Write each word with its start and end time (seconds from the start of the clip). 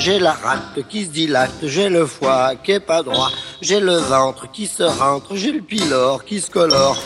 J'ai 0.00 0.18
la 0.18 0.32
rate 0.32 0.80
qui 0.88 1.04
se 1.04 1.10
dilate, 1.10 1.52
j'ai 1.62 1.90
le 1.90 2.06
foie 2.06 2.54
qui 2.64 2.72
est 2.72 2.80
pas 2.80 3.02
droit, 3.02 3.30
j'ai 3.60 3.80
le 3.80 3.96
ventre 3.96 4.50
qui 4.50 4.66
se 4.66 4.82
rentre, 4.82 5.36
j'ai 5.36 5.52
le 5.52 5.60
pylore 5.60 6.24
qui 6.24 6.40
se 6.40 6.50
colore. 6.50 6.98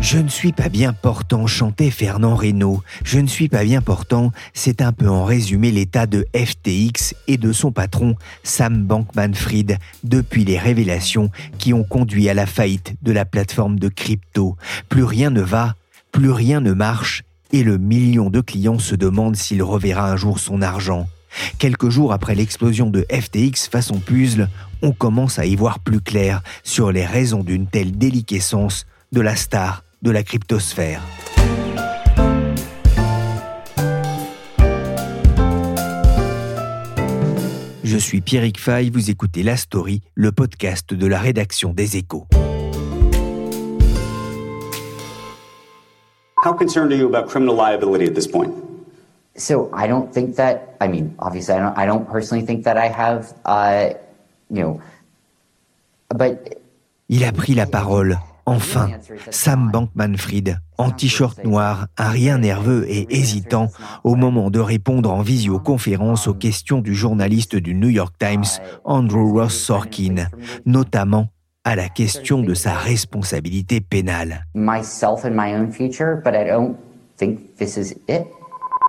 Je 0.00 0.18
ne 0.18 0.28
suis 0.28 0.52
pas 0.52 0.68
bien 0.68 0.92
portant, 0.92 1.46
chantait 1.46 1.90
Fernand 1.90 2.36
Reynaud. 2.36 2.82
Je 3.02 3.18
ne 3.18 3.26
suis 3.26 3.48
pas 3.48 3.64
bien 3.64 3.80
portant, 3.80 4.30
c'est 4.52 4.82
un 4.82 4.92
peu 4.92 5.08
en 5.08 5.24
résumé 5.24 5.70
l'état 5.70 6.04
de 6.04 6.26
FTX 6.36 7.14
et 7.28 7.38
de 7.38 7.50
son 7.50 7.72
patron 7.72 8.14
Sam 8.42 8.84
Bankman-Fried 8.84 9.78
depuis 10.04 10.44
les 10.44 10.58
révélations 10.58 11.30
qui 11.56 11.72
ont 11.72 11.84
conduit 11.84 12.28
à 12.28 12.34
la 12.34 12.44
faillite 12.44 12.94
de 13.00 13.12
la 13.12 13.24
plateforme 13.24 13.78
de 13.78 13.88
crypto. 13.88 14.58
Plus 14.90 15.04
rien 15.04 15.30
ne 15.30 15.40
va, 15.40 15.76
plus 16.12 16.30
rien 16.30 16.60
ne 16.60 16.74
marche 16.74 17.22
et 17.52 17.62
le 17.62 17.78
million 17.78 18.28
de 18.28 18.42
clients 18.42 18.78
se 18.78 18.96
demandent 18.96 19.36
s'il 19.36 19.62
reverra 19.62 20.10
un 20.10 20.16
jour 20.16 20.38
son 20.38 20.60
argent. 20.60 21.06
Quelques 21.58 21.88
jours 21.88 22.12
après 22.12 22.34
l'explosion 22.34 22.90
de 22.90 23.06
FTX 23.10 23.68
façon 23.70 24.00
puzzle, 24.00 24.48
on 24.82 24.92
commence 24.92 25.38
à 25.38 25.46
y 25.46 25.56
voir 25.56 25.78
plus 25.78 26.00
clair 26.00 26.42
sur 26.62 26.92
les 26.92 27.06
raisons 27.06 27.42
d'une 27.42 27.66
telle 27.66 27.96
déliquescence 27.96 28.86
de 29.12 29.20
la 29.20 29.36
star 29.36 29.84
de 30.02 30.10
la 30.10 30.22
cryptosphère. 30.22 31.02
Je 37.82 37.96
suis 37.98 38.20
Pierrick 38.20 38.60
Fay, 38.60 38.90
vous 38.90 39.10
écoutez 39.10 39.42
La 39.42 39.56
Story, 39.56 40.02
le 40.14 40.32
podcast 40.32 40.92
de 40.92 41.06
la 41.06 41.18
rédaction 41.18 41.72
des 41.72 41.96
Échos. 41.96 42.26
How 46.44 46.52
concerned 46.52 46.92
are 46.92 46.96
you 46.96 47.06
about 47.06 47.28
criminal 47.28 47.56
liability 47.56 48.04
at 48.06 48.14
this 48.14 48.26
point? 48.26 48.52
So 49.36 49.70
I 49.72 49.86
don't 49.86 50.12
think 50.12 50.36
that. 50.36 50.76
I 50.80 50.88
mean, 50.88 51.14
obviously, 51.18 51.54
I 51.54 51.60
don't. 51.60 51.78
I 51.78 51.86
don't 51.86 52.06
personally 52.08 52.44
think 52.44 52.64
that 52.64 52.76
I 52.76 52.88
have. 52.88 53.34
Uh, 53.44 53.94
you 54.50 54.62
know, 54.62 54.80
but 56.08 56.38
Il 57.08 57.24
a 57.24 57.32
pris 57.32 57.54
la 57.54 57.66
parole. 57.66 58.18
Enfin, 58.48 58.90
Sam 59.30 59.72
Bankman-Fried, 59.72 60.60
en 60.78 60.92
t-shirt 60.92 61.42
noir, 61.42 61.88
un 61.98 62.10
rien 62.10 62.38
nerveux 62.38 62.84
et 62.88 63.08
hésitant, 63.10 63.70
au 64.04 64.14
moment 64.14 64.50
de 64.50 64.60
répondre 64.60 65.10
en 65.10 65.20
visioconférence 65.20 66.28
aux 66.28 66.34
questions 66.34 66.80
du 66.80 66.94
journaliste 66.94 67.56
du 67.56 67.74
New 67.74 67.88
York 67.88 68.14
Times, 68.20 68.44
Andrew 68.84 69.32
Ross 69.32 69.52
Sorkin, 69.52 70.28
notamment 70.64 71.26
à 71.64 71.74
la 71.74 71.88
question 71.88 72.40
de 72.40 72.54
sa 72.54 72.74
responsabilité 72.74 73.80
pénale. 73.80 74.46
myself 74.54 75.24
and 75.24 75.34
my 75.34 75.52
own 75.52 75.72
future, 75.72 76.22
but 76.24 76.34
I 76.36 76.44
don't 76.48 76.76
think 77.16 77.56
this 77.56 77.76
is 77.76 77.96
it. 78.06 78.28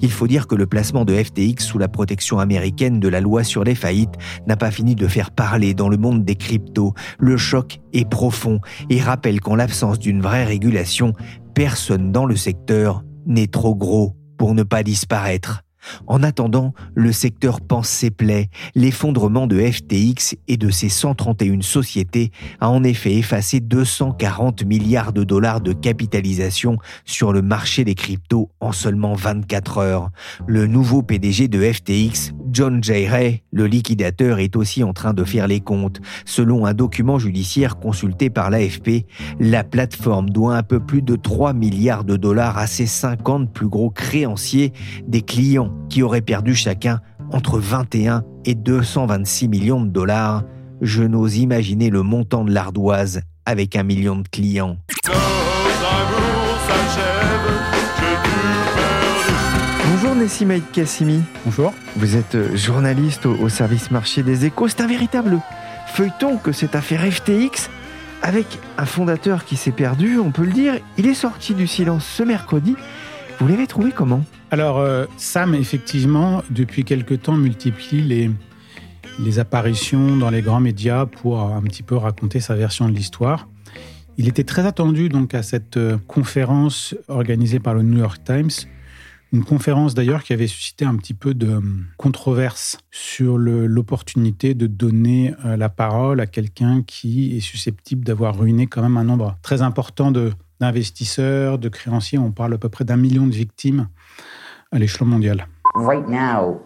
Il 0.01 0.11
faut 0.11 0.27
dire 0.27 0.47
que 0.47 0.55
le 0.55 0.67
placement 0.67 1.05
de 1.05 1.15
FTX 1.15 1.63
sous 1.63 1.77
la 1.77 1.87
protection 1.87 2.39
américaine 2.39 2.99
de 2.99 3.07
la 3.07 3.21
loi 3.21 3.43
sur 3.43 3.63
les 3.63 3.75
faillites 3.75 4.15
n'a 4.45 4.55
pas 4.55 4.71
fini 4.71 4.95
de 4.95 5.07
faire 5.07 5.31
parler 5.31 5.73
dans 5.73 5.89
le 5.89 5.97
monde 5.97 6.23
des 6.23 6.35
cryptos. 6.35 6.93
Le 7.19 7.37
choc 7.37 7.79
est 7.93 8.09
profond 8.09 8.59
et 8.89 9.01
rappelle 9.01 9.41
qu'en 9.41 9.55
l'absence 9.55 9.99
d'une 9.99 10.21
vraie 10.21 10.45
régulation, 10.45 11.13
personne 11.55 12.11
dans 12.11 12.25
le 12.25 12.35
secteur 12.35 13.03
n'est 13.25 13.47
trop 13.47 13.75
gros 13.75 14.15
pour 14.37 14.53
ne 14.53 14.63
pas 14.63 14.83
disparaître. 14.83 15.63
En 16.07 16.23
attendant, 16.23 16.73
le 16.95 17.11
secteur 17.11 17.61
pense 17.61 17.87
ses 17.87 18.11
plaies. 18.11 18.49
L'effondrement 18.75 19.47
de 19.47 19.59
FTX 19.59 20.35
et 20.47 20.57
de 20.57 20.69
ses 20.69 20.89
131 20.89 21.61
sociétés 21.61 22.31
a 22.59 22.69
en 22.69 22.83
effet 22.83 23.15
effacé 23.15 23.59
240 23.59 24.63
milliards 24.65 25.13
de 25.13 25.23
dollars 25.23 25.61
de 25.61 25.73
capitalisation 25.73 26.77
sur 27.05 27.33
le 27.33 27.41
marché 27.41 27.83
des 27.83 27.95
cryptos 27.95 28.49
en 28.59 28.71
seulement 28.71 29.13
24 29.13 29.77
heures. 29.79 30.09
Le 30.45 30.67
nouveau 30.67 31.01
PDG 31.01 31.47
de 31.47 31.71
FTX, 31.71 32.33
John 32.51 32.83
J. 32.83 33.07
Ray, 33.07 33.43
le 33.51 33.67
liquidateur, 33.67 34.39
est 34.39 34.55
aussi 34.55 34.83
en 34.83 34.93
train 34.93 35.13
de 35.13 35.23
faire 35.23 35.47
les 35.47 35.59
comptes. 35.59 35.99
Selon 36.25 36.65
un 36.65 36.73
document 36.73 37.19
judiciaire 37.19 37.77
consulté 37.77 38.29
par 38.29 38.49
l'AFP, 38.49 39.05
la 39.39 39.63
plateforme 39.63 40.29
doit 40.29 40.55
un 40.55 40.63
peu 40.63 40.79
plus 40.79 41.01
de 41.01 41.15
3 41.15 41.53
milliards 41.53 42.03
de 42.03 42.15
dollars 42.15 42.57
à 42.57 42.67
ses 42.67 42.85
50 42.85 43.51
plus 43.51 43.67
gros 43.67 43.89
créanciers 43.89 44.73
des 45.07 45.21
clients 45.21 45.73
qui 45.89 46.03
auraient 46.03 46.21
perdu 46.21 46.55
chacun 46.55 47.01
entre 47.31 47.59
21 47.59 48.23
et 48.45 48.55
226 48.55 49.47
millions 49.47 49.81
de 49.81 49.89
dollars. 49.89 50.43
Je 50.81 51.03
n'ose 51.03 51.37
imaginer 51.37 51.89
le 51.89 52.03
montant 52.03 52.45
de 52.45 52.51
l'ardoise 52.51 53.21
avec 53.45 53.75
un 53.75 53.83
million 53.83 54.15
de 54.15 54.27
clients. 54.27 54.77
Bonjour 59.99 60.13
Nessim 60.13 60.59
Kassimi. 60.73 61.23
Bonjour. 61.43 61.73
Vous 61.95 62.17
êtes 62.17 62.35
euh, 62.35 62.55
journaliste 62.55 63.25
au, 63.25 63.31
au 63.31 63.49
service 63.49 63.89
marché 63.89 64.21
des 64.21 64.45
échos. 64.45 64.67
C'est 64.67 64.81
un 64.81 64.87
véritable 64.87 65.39
feuilleton 65.87 66.37
que 66.37 66.51
cette 66.51 66.75
affaire 66.75 67.01
FTX 67.11 67.71
avec 68.21 68.45
un 68.77 68.85
fondateur 68.85 69.43
qui 69.43 69.55
s'est 69.55 69.71
perdu, 69.71 70.19
on 70.19 70.29
peut 70.29 70.45
le 70.45 70.51
dire. 70.51 70.75
Il 70.99 71.07
est 71.07 71.15
sorti 71.15 71.55
du 71.55 71.65
silence 71.65 72.05
ce 72.05 72.21
mercredi. 72.21 72.75
Vous 73.39 73.47
l'avez 73.47 73.65
trouvé 73.65 73.91
comment? 73.91 74.23
Alors, 74.51 74.77
euh, 74.77 75.07
Sam, 75.17 75.55
effectivement, 75.55 76.43
depuis 76.51 76.83
quelque 76.83 77.15
temps, 77.15 77.35
multiplie 77.35 78.03
les, 78.03 78.29
les 79.17 79.39
apparitions 79.39 80.15
dans 80.15 80.29
les 80.29 80.43
grands 80.43 80.61
médias 80.61 81.07
pour 81.07 81.41
un 81.41 81.61
petit 81.63 81.81
peu 81.81 81.95
raconter 81.95 82.39
sa 82.39 82.53
version 82.53 82.87
de 82.87 82.93
l'histoire. 82.93 83.47
Il 84.19 84.27
était 84.27 84.43
très 84.43 84.67
attendu 84.67 85.09
donc 85.09 85.33
à 85.33 85.41
cette 85.41 85.77
euh, 85.77 85.97
conférence 86.05 86.93
organisée 87.07 87.59
par 87.59 87.73
le 87.73 87.81
New 87.81 87.97
York 87.97 88.21
Times, 88.23 88.51
une 89.33 89.43
conférence 89.43 89.93
d'ailleurs 89.93 90.23
qui 90.23 90.33
avait 90.33 90.47
suscité 90.47 90.85
un 90.85 90.95
petit 90.95 91.13
peu 91.13 91.33
de 91.33 91.55
hum, 91.55 91.85
controverse 91.97 92.77
sur 92.91 93.37
l'opportunité 93.37 94.53
de 94.53 94.67
donner 94.67 95.33
euh, 95.45 95.57
la 95.57 95.69
parole 95.69 96.19
à 96.19 96.27
quelqu'un 96.27 96.83
qui 96.83 97.37
est 97.37 97.41
susceptible 97.41 98.03
d'avoir 98.03 98.37
ruiné 98.37 98.67
quand 98.67 98.81
même 98.81 98.97
un 98.97 99.03
nombre 99.03 99.37
très 99.41 99.61
important 99.61 100.11
d'investisseurs, 100.59 101.57
de 101.57 101.69
créanciers. 101.69 102.17
On 102.17 102.31
parle 102.31 102.53
à 102.53 102.57
peu 102.57 102.69
près 102.69 102.85
d'un 102.85 102.97
million 102.97 103.27
de 103.27 103.33
victimes 103.33 103.87
à 104.71 104.79
l'échelon 104.79 105.05
mondial. 105.05 105.47
Right 105.75 106.07
now, 106.07 106.61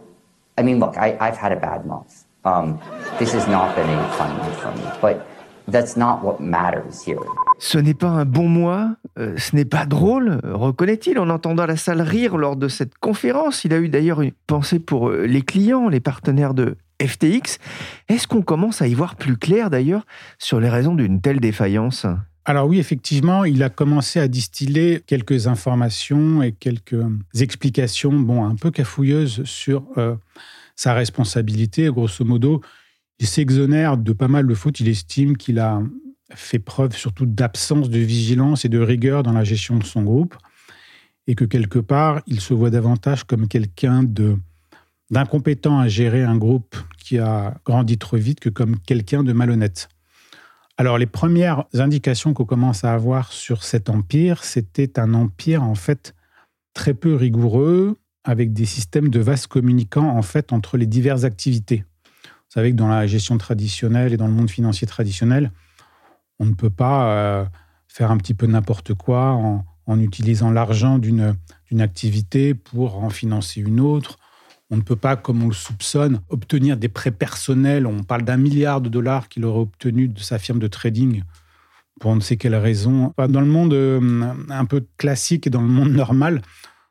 I 0.57 0.63
mean, 0.63 0.79
look, 0.79 0.95
I've 0.97 1.37
had 1.37 1.51
a 1.51 1.59
bad 1.59 1.85
month. 1.85 2.25
Um, 2.43 2.79
this 3.19 3.33
has 3.33 3.47
not 3.47 3.75
been 3.75 3.89
a 3.89 4.07
fun 4.13 4.29
month 4.37 4.55
for 4.55 4.71
me, 4.71 4.83
that's 5.69 5.97
not 5.97 6.19
what 6.23 6.37
matters 6.39 7.03
here. 7.05 7.19
Ce 7.59 7.77
n'est 7.77 7.93
pas 7.93 8.09
un 8.09 8.25
bon 8.25 8.47
mois, 8.47 8.95
euh, 9.19 9.35
ce 9.37 9.55
n'est 9.55 9.65
pas 9.65 9.85
drôle, 9.85 10.39
reconnaît-il 10.43 11.19
en 11.19 11.29
entendant 11.29 11.65
la 11.65 11.77
salle 11.77 12.01
rire 12.01 12.37
lors 12.37 12.55
de 12.55 12.67
cette 12.67 12.97
conférence. 12.97 13.65
Il 13.65 13.73
a 13.73 13.77
eu 13.77 13.89
d'ailleurs 13.89 14.21
une 14.21 14.31
pensée 14.47 14.79
pour 14.79 15.09
euh, 15.09 15.25
les 15.25 15.41
clients, 15.41 15.89
les 15.89 15.99
partenaires 15.99 16.53
de 16.53 16.77
FTX. 17.01 17.59
Est-ce 18.09 18.27
qu'on 18.27 18.41
commence 18.41 18.81
à 18.81 18.87
y 18.87 18.93
voir 18.93 19.15
plus 19.15 19.37
clair 19.37 19.69
d'ailleurs 19.69 20.05
sur 20.39 20.59
les 20.59 20.69
raisons 20.69 20.95
d'une 20.95 21.21
telle 21.21 21.39
défaillance? 21.39 22.05
Alors 22.43 22.67
oui, 22.67 22.79
effectivement, 22.79 23.45
il 23.45 23.61
a 23.61 23.69
commencé 23.69 24.19
à 24.19 24.27
distiller 24.27 25.03
quelques 25.05 25.47
informations 25.47 26.41
et 26.41 26.51
quelques 26.51 27.05
explications, 27.39 28.13
bon, 28.13 28.45
un 28.45 28.55
peu 28.55 28.71
cafouilleuses 28.71 29.43
sur 29.43 29.83
euh, 29.97 30.15
sa 30.75 30.93
responsabilité. 30.95 31.87
Grosso 31.89 32.25
modo, 32.25 32.61
il 33.21 33.27
s'exonère 33.27 33.97
de 33.97 34.13
pas 34.13 34.27
mal 34.27 34.47
de 34.47 34.53
fautes. 34.55 34.79
Il 34.79 34.89
estime 34.89 35.37
qu'il 35.37 35.59
a 35.59 35.81
fait 36.33 36.57
preuve 36.57 36.95
surtout 36.95 37.27
d'absence 37.27 37.89
de 37.89 37.99
vigilance 37.99 38.65
et 38.65 38.69
de 38.69 38.79
rigueur 38.79 39.21
dans 39.21 39.31
la 39.31 39.43
gestion 39.43 39.77
de 39.77 39.83
son 39.83 40.01
groupe 40.01 40.35
et 41.27 41.35
que 41.35 41.45
quelque 41.45 41.77
part, 41.77 42.21
il 42.25 42.41
se 42.41 42.55
voit 42.55 42.71
davantage 42.71 43.23
comme 43.23 43.47
quelqu'un 43.47 44.03
de 44.03 44.37
d'incompétent 45.11 45.77
à 45.77 45.89
gérer 45.89 46.23
un 46.23 46.37
groupe 46.37 46.75
qui 46.97 47.19
a 47.19 47.59
grandi 47.65 47.97
trop 47.97 48.17
vite 48.17 48.39
que 48.39 48.49
comme 48.49 48.79
quelqu'un 48.79 49.23
de 49.23 49.33
malhonnête. 49.33 49.89
Alors, 50.77 50.97
les 50.97 51.05
premières 51.05 51.65
indications 51.73 52.33
qu'on 52.33 52.45
commence 52.45 52.85
à 52.85 52.93
avoir 52.93 53.33
sur 53.33 53.63
cet 53.63 53.89
empire, 53.89 54.45
c'était 54.45 54.97
un 54.99 55.13
empire 55.13 55.63
en 55.63 55.75
fait 55.75 56.15
très 56.73 56.93
peu 56.93 57.13
rigoureux, 57.15 57.97
avec 58.23 58.53
des 58.53 58.65
systèmes 58.65 59.09
de 59.09 59.19
vases 59.19 59.47
communicants 59.47 60.09
en 60.17 60.21
fait 60.21 60.53
entre 60.53 60.77
les 60.77 60.87
diverses 60.87 61.25
activités. 61.25 61.83
Vous 62.51 62.55
savez 62.55 62.71
que 62.71 62.75
dans 62.75 62.89
la 62.89 63.07
gestion 63.07 63.37
traditionnelle 63.37 64.11
et 64.11 64.17
dans 64.17 64.27
le 64.27 64.33
monde 64.33 64.49
financier 64.49 64.85
traditionnel, 64.85 65.53
on 66.37 66.43
ne 66.43 66.53
peut 66.53 66.69
pas 66.69 67.13
euh, 67.13 67.45
faire 67.87 68.11
un 68.11 68.17
petit 68.17 68.33
peu 68.33 68.45
n'importe 68.45 68.93
quoi 68.93 69.31
en, 69.87 69.99
utilisant 69.99 70.51
l'argent 70.51 70.97
d'une 70.97 71.35
activité 71.79 72.53
pour 72.53 73.01
en 73.01 73.09
financer 73.09 73.61
une 73.61 73.79
autre. 73.79 74.17
On 74.69 74.75
ne 74.75 74.81
peut 74.81 74.97
pas, 74.97 75.15
comme 75.15 75.41
on 75.43 75.47
le 75.47 75.53
soupçonne, 75.53 76.19
obtenir 76.27 76.75
des 76.75 76.89
prêts 76.89 77.11
personnels. 77.11 77.87
On 77.87 78.03
parle 78.03 78.23
d'un 78.23 78.35
milliard 78.35 78.81
de 78.81 78.89
dollars 78.89 79.29
qu'il 79.29 79.45
aurait 79.45 79.61
obtenu 79.61 80.09
de 80.09 80.19
sa 80.19 80.37
firme 80.37 80.59
de 80.59 80.67
trading 80.67 81.23
pour 82.01 82.11
on 82.11 82.15
ne 82.15 82.21
sait 82.21 82.35
quelle 82.35 82.55
raison. 82.55 83.13
Dans 83.17 83.39
le 83.39 83.47
monde 83.47 83.73
euh, 83.73 84.33
un 84.49 84.65
peu 84.65 84.85
classique 84.97 85.47
et 85.47 85.49
dans 85.49 85.61
le 85.61 85.69
monde 85.69 85.91
normal, 85.91 86.41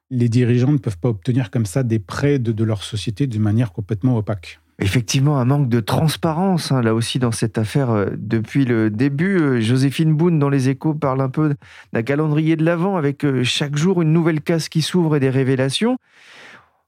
les 0.08 0.30
dirigeants 0.30 0.72
ne 0.72 0.78
peuvent 0.78 0.98
pas 0.98 1.10
obtenir 1.10 1.50
comme 1.50 1.66
ça 1.66 1.82
des 1.82 1.98
prêts 1.98 2.38
de, 2.38 2.64
leur 2.64 2.82
société 2.82 3.26
de 3.26 3.38
manière 3.38 3.72
complètement 3.72 4.16
opaque. 4.16 4.60
Effectivement, 4.80 5.38
un 5.38 5.44
manque 5.44 5.68
de 5.68 5.80
transparence, 5.80 6.72
hein, 6.72 6.80
là 6.80 6.94
aussi, 6.94 7.18
dans 7.18 7.32
cette 7.32 7.58
affaire 7.58 7.90
euh, 7.90 8.06
depuis 8.16 8.64
le 8.64 8.90
début. 8.90 9.38
Euh, 9.38 9.60
Joséphine 9.60 10.14
Boone, 10.14 10.38
dans 10.38 10.48
Les 10.48 10.68
Échos, 10.68 10.94
parle 10.94 11.20
un 11.20 11.28
peu 11.28 11.54
d'un 11.92 12.02
calendrier 12.02 12.56
de 12.56 12.64
l'Avent 12.64 12.96
avec 12.96 13.24
chaque 13.42 13.76
jour 13.76 14.02
une 14.02 14.12
nouvelle 14.12 14.40
case 14.40 14.68
qui 14.68 14.82
s'ouvre 14.82 15.16
et 15.16 15.20
des 15.20 15.30
révélations 15.30 15.98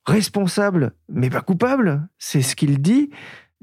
responsable, 0.07 0.93
mais 1.09 1.31
pas 1.31 1.41
coupable, 1.41 2.09
c'est 2.19 2.43
ce 2.43 2.57
qu'il 2.57 2.81
dit. 2.81 3.11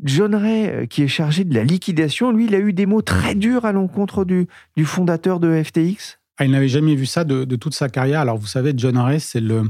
John 0.01 0.33
Ray, 0.33 0.67
euh, 0.67 0.85
qui 0.85 1.03
est 1.03 1.09
chargé 1.09 1.43
de 1.43 1.53
la 1.53 1.63
liquidation, 1.63 2.31
lui, 2.31 2.45
il 2.45 2.55
a 2.55 2.59
eu 2.59 2.71
des 2.71 2.85
mots 2.85 3.01
très 3.01 3.35
durs 3.35 3.65
à 3.65 3.73
l'encontre 3.73 4.23
du, 4.23 4.47
fondateur 4.85 5.39
de 5.39 5.61
FTX. 5.61 6.19
Ah, 6.37 6.45
il 6.45 6.51
n'avait 6.51 6.69
jamais 6.69 6.95
vu 6.95 7.05
ça 7.05 7.25
de, 7.25 7.43
toute 7.55 7.73
sa 7.73 7.89
carrière. 7.89 8.21
Alors, 8.21 8.37
vous 8.37 8.47
savez, 8.47 8.73
John 8.75 8.97
Ray, 8.97 9.19
c'est 9.19 9.41
le 9.41 9.55
euh, 9.55 9.69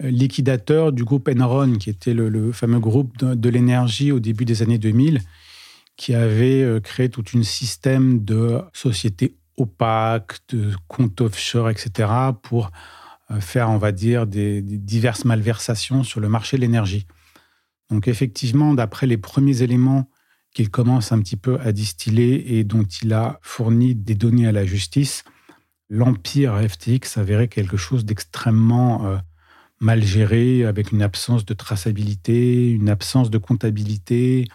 liquidateur 0.00 0.92
du 0.92 1.04
groupe 1.04 1.28
Enron, 1.28 1.74
qui 1.74 1.90
était 1.90 2.14
le, 2.14 2.52
fameux 2.52 2.80
groupe 2.80 3.16
de, 3.24 3.48
l'énergie 3.48 4.12
au 4.12 4.20
début 4.20 4.44
des 4.44 4.62
années 4.62 4.78
2000, 4.78 5.20
qui 5.96 6.14
avait 6.14 6.62
euh, 6.62 6.80
créé 6.80 7.08
tout 7.08 7.24
un 7.34 7.42
système 7.42 8.24
de 8.24 8.60
sociétés 8.72 9.36
opaques, 9.56 10.38
de 10.48 10.72
comptes 10.88 11.20
offshore, 11.20 11.70
etc., 11.70 12.10
pour 12.42 12.72
euh, 13.30 13.40
faire, 13.40 13.70
on 13.70 13.78
va 13.78 13.92
dire, 13.92 14.26
des, 14.26 14.60
diverses 14.60 15.24
malversations 15.24 16.02
sur 16.02 16.20
le 16.20 16.28
marché 16.28 16.56
de 16.56 16.62
l'énergie. 16.62 17.06
Donc 17.90 18.08
effectivement, 18.08 18.74
d'après 18.74 19.06
les 19.06 19.16
premiers 19.16 19.62
éléments 19.62 20.10
qu'il 20.52 20.70
commence 20.70 21.12
un 21.12 21.20
petit 21.20 21.36
peu 21.36 21.58
à 21.60 21.72
distiller 21.72 22.58
et 22.58 22.64
dont 22.64 22.84
il 22.84 23.12
a 23.12 23.38
fourni 23.42 23.94
des 23.94 24.14
données 24.14 24.46
à 24.46 24.52
la 24.52 24.64
justice, 24.64 25.24
l'empire 25.88 26.56
FTX 26.68 27.08
s'avérait 27.08 27.48
quelque 27.48 27.76
chose 27.76 28.04
d'extrêmement 28.04 29.06
euh, 29.06 29.16
mal 29.84 30.02
géré, 30.02 30.64
avec 30.64 30.90
une 30.92 31.02
absence 31.02 31.44
de 31.44 31.54
traçabilité, 31.54 32.70
une 32.70 32.88
absence 32.88 33.30
de 33.30 33.38
comptabilité, 33.38 34.48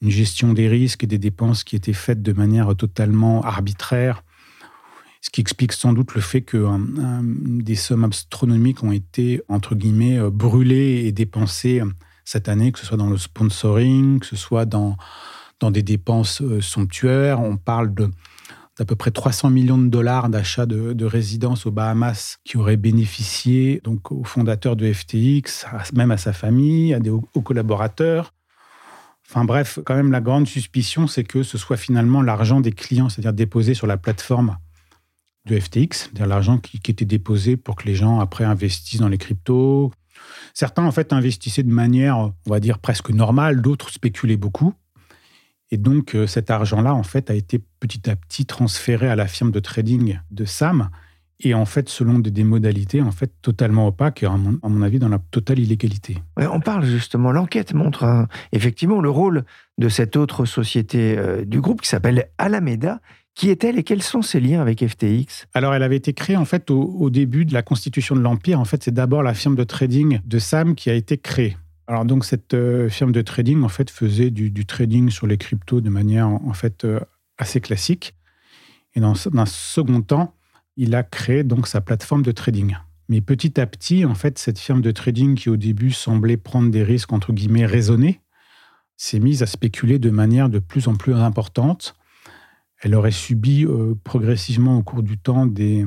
une 0.00 0.10
gestion 0.10 0.52
des 0.52 0.66
risques 0.66 1.04
et 1.04 1.06
des 1.06 1.18
dépenses 1.18 1.62
qui 1.62 1.76
étaient 1.76 1.92
faites 1.92 2.22
de 2.22 2.32
manière 2.32 2.74
totalement 2.74 3.42
arbitraire 3.42 4.24
ce 5.22 5.30
qui 5.30 5.40
explique 5.40 5.72
sans 5.72 5.92
doute 5.92 6.14
le 6.14 6.20
fait 6.20 6.42
que 6.42 6.66
des 7.62 7.76
sommes 7.76 8.04
astronomiques 8.04 8.82
ont 8.82 8.90
été, 8.90 9.40
entre 9.48 9.76
guillemets, 9.76 10.18
euh, 10.18 10.30
brûlées 10.30 11.04
et 11.06 11.12
dépensées 11.12 11.80
euh, 11.80 11.86
cette 12.24 12.48
année, 12.48 12.72
que 12.72 12.78
ce 12.80 12.86
soit 12.86 12.96
dans 12.96 13.08
le 13.08 13.16
sponsoring, 13.16 14.18
que 14.18 14.26
ce 14.26 14.36
soit 14.36 14.66
dans, 14.66 14.96
dans 15.60 15.70
des 15.70 15.84
dépenses 15.84 16.42
euh, 16.42 16.60
somptuaires. 16.60 17.40
On 17.40 17.56
parle 17.56 17.94
de 17.94 18.10
d'à 18.78 18.84
peu 18.84 18.96
près 18.96 19.10
300 19.10 19.50
millions 19.50 19.78
de 19.78 19.88
dollars 19.88 20.28
d'achat 20.28 20.66
de, 20.66 20.92
de 20.92 21.04
résidences 21.04 21.66
aux 21.66 21.70
Bahamas 21.70 22.38
qui 22.44 22.56
auraient 22.56 22.76
bénéficié 22.76 23.80
donc 23.84 24.12
au 24.12 24.24
fondateur 24.24 24.76
de 24.76 24.90
FTX, 24.90 25.66
même 25.94 26.10
à 26.10 26.16
sa 26.16 26.32
famille, 26.32 26.94
à 26.94 27.00
des 27.00 27.10
aux 27.10 27.42
collaborateurs. 27.42 28.32
Enfin 29.28 29.44
bref, 29.44 29.78
quand 29.84 29.94
même 29.94 30.12
la 30.12 30.20
grande 30.20 30.46
suspicion, 30.46 31.06
c'est 31.06 31.24
que 31.24 31.42
ce 31.42 31.56
soit 31.56 31.76
finalement 31.76 32.22
l'argent 32.22 32.60
des 32.60 32.72
clients, 32.72 33.08
c'est-à-dire 33.08 33.32
déposé 33.32 33.74
sur 33.74 33.86
la 33.86 33.96
plateforme 33.96 34.58
de 35.46 35.58
FTX, 35.58 35.88
c'est-à-dire 35.92 36.26
l'argent 36.26 36.58
qui, 36.58 36.78
était 36.90 37.04
déposé 37.04 37.56
pour 37.56 37.76
que 37.76 37.86
les 37.86 37.94
gens 37.94 38.20
après 38.20 38.44
investissent 38.44 39.00
dans 39.00 39.08
les 39.08 39.18
cryptos. 39.18 39.90
Certains 40.54 40.84
en 40.84 40.92
fait 40.92 41.12
investissaient 41.12 41.62
de 41.62 41.72
manière, 41.72 42.18
on 42.18 42.34
va 42.46 42.60
dire 42.60 42.78
presque 42.78 43.10
normale, 43.10 43.60
d'autres 43.60 43.90
spéculaient 43.90 44.36
beaucoup. 44.36 44.74
Et 45.72 45.78
donc 45.78 46.14
euh, 46.14 46.26
cet 46.26 46.50
argent-là 46.50 46.94
en 46.94 47.02
fait 47.02 47.30
a 47.30 47.34
été 47.34 47.58
petit 47.80 48.08
à 48.08 48.14
petit 48.14 48.44
transféré 48.44 49.08
à 49.08 49.16
la 49.16 49.26
firme 49.26 49.50
de 49.50 49.58
trading 49.58 50.20
de 50.30 50.44
Sam 50.44 50.90
et 51.40 51.54
en 51.54 51.64
fait 51.64 51.88
selon 51.88 52.18
des, 52.18 52.44
modalités 52.44 53.00
en 53.00 53.10
fait 53.10 53.32
totalement 53.40 53.88
opaques 53.88 54.22
et 54.22 54.26
à 54.26 54.36
mon, 54.36 54.82
avis 54.82 54.98
dans 54.98 55.08
la 55.08 55.18
totale 55.18 55.58
illégalité. 55.58 56.18
on 56.36 56.60
parle 56.60 56.84
justement, 56.84 57.32
l'enquête 57.32 57.72
montre 57.72 58.04
hein, 58.04 58.28
effectivement 58.52 59.00
le 59.00 59.08
rôle 59.08 59.44
de 59.78 59.88
cette 59.88 60.14
autre 60.14 60.44
société 60.44 61.16
euh, 61.18 61.44
du 61.46 61.60
groupe 61.60 61.80
qui 61.80 61.88
s'appelle 61.88 62.28
Alameda 62.36 63.00
qui 63.34 63.48
est-elle 63.48 63.78
et 63.78 63.82
quels 63.82 64.02
sont 64.02 64.20
ses 64.20 64.40
liens 64.40 64.60
avec 64.60 64.86
FTX 64.86 65.46
Alors, 65.54 65.72
elle 65.72 65.82
avait 65.82 65.96
été 65.96 66.12
créée 66.12 66.36
en 66.36 66.44
fait 66.44 66.70
au, 66.70 67.08
début 67.08 67.46
de 67.46 67.54
la 67.54 67.62
constitution 67.62 68.14
de 68.14 68.20
l'Empire. 68.20 68.60
En 68.60 68.66
fait, 68.66 68.82
c'est 68.82 68.92
d'abord 68.92 69.22
la 69.22 69.32
firme 69.32 69.56
de 69.56 69.64
trading 69.64 70.20
de 70.22 70.38
Sam 70.38 70.74
qui 70.74 70.90
a 70.90 70.94
été 70.94 71.16
créée. 71.16 71.56
Alors 71.86 72.04
donc 72.04 72.24
cette 72.24 72.54
euh, 72.54 72.88
firme 72.88 73.12
de 73.12 73.22
trading 73.22 73.62
en 73.62 73.68
fait 73.68 73.90
faisait 73.90 74.30
du, 74.30 74.66
trading 74.66 75.10
sur 75.10 75.26
les 75.26 75.36
cryptos 75.36 75.80
de 75.80 75.90
manière 75.90 76.28
en 76.28 76.52
fait 76.52 76.84
euh, 76.84 77.00
assez 77.38 77.60
classique. 77.60 78.14
Et 78.94 79.00
dans, 79.00 79.14
un 79.36 79.46
second 79.46 80.02
temps, 80.02 80.34
il 80.76 80.94
a 80.94 81.02
créé 81.02 81.44
donc 81.44 81.66
sa 81.66 81.80
plateforme 81.80 82.22
de 82.22 82.32
trading. 82.32 82.76
Mais 83.08 83.20
petit 83.20 83.60
à 83.60 83.66
petit, 83.66 84.04
en 84.04 84.14
fait, 84.14 84.38
cette 84.38 84.58
firme 84.58 84.80
de 84.80 84.90
trading 84.90 85.34
qui 85.34 85.48
au 85.48 85.56
début 85.56 85.90
semblait 85.90 86.36
prendre 86.36 86.70
des 86.70 86.84
risques 86.84 87.12
entre 87.12 87.32
guillemets 87.32 87.66
raisonnés, 87.66 88.20
s'est 88.96 89.18
mise 89.18 89.42
à 89.42 89.46
spéculer 89.46 89.98
de 89.98 90.10
manière 90.10 90.48
de 90.48 90.58
plus 90.58 90.88
en 90.88 90.94
plus 90.94 91.14
importante 91.14 91.96
elle 92.82 92.96
aurait 92.96 93.12
subi 93.12 93.64
euh, 93.64 93.94
progressivement 94.02 94.76
au 94.76 94.82
cours 94.82 95.02
du 95.02 95.16
temps 95.16 95.46
des, 95.46 95.86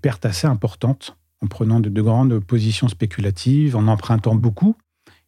pertes 0.00 0.26
assez 0.26 0.46
importantes 0.46 1.16
en 1.40 1.46
prenant 1.46 1.80
de, 1.80 1.88
de, 1.88 2.02
grandes 2.02 2.40
positions 2.40 2.88
spéculatives, 2.88 3.76
en 3.76 3.86
empruntant 3.86 4.34
beaucoup, 4.34 4.76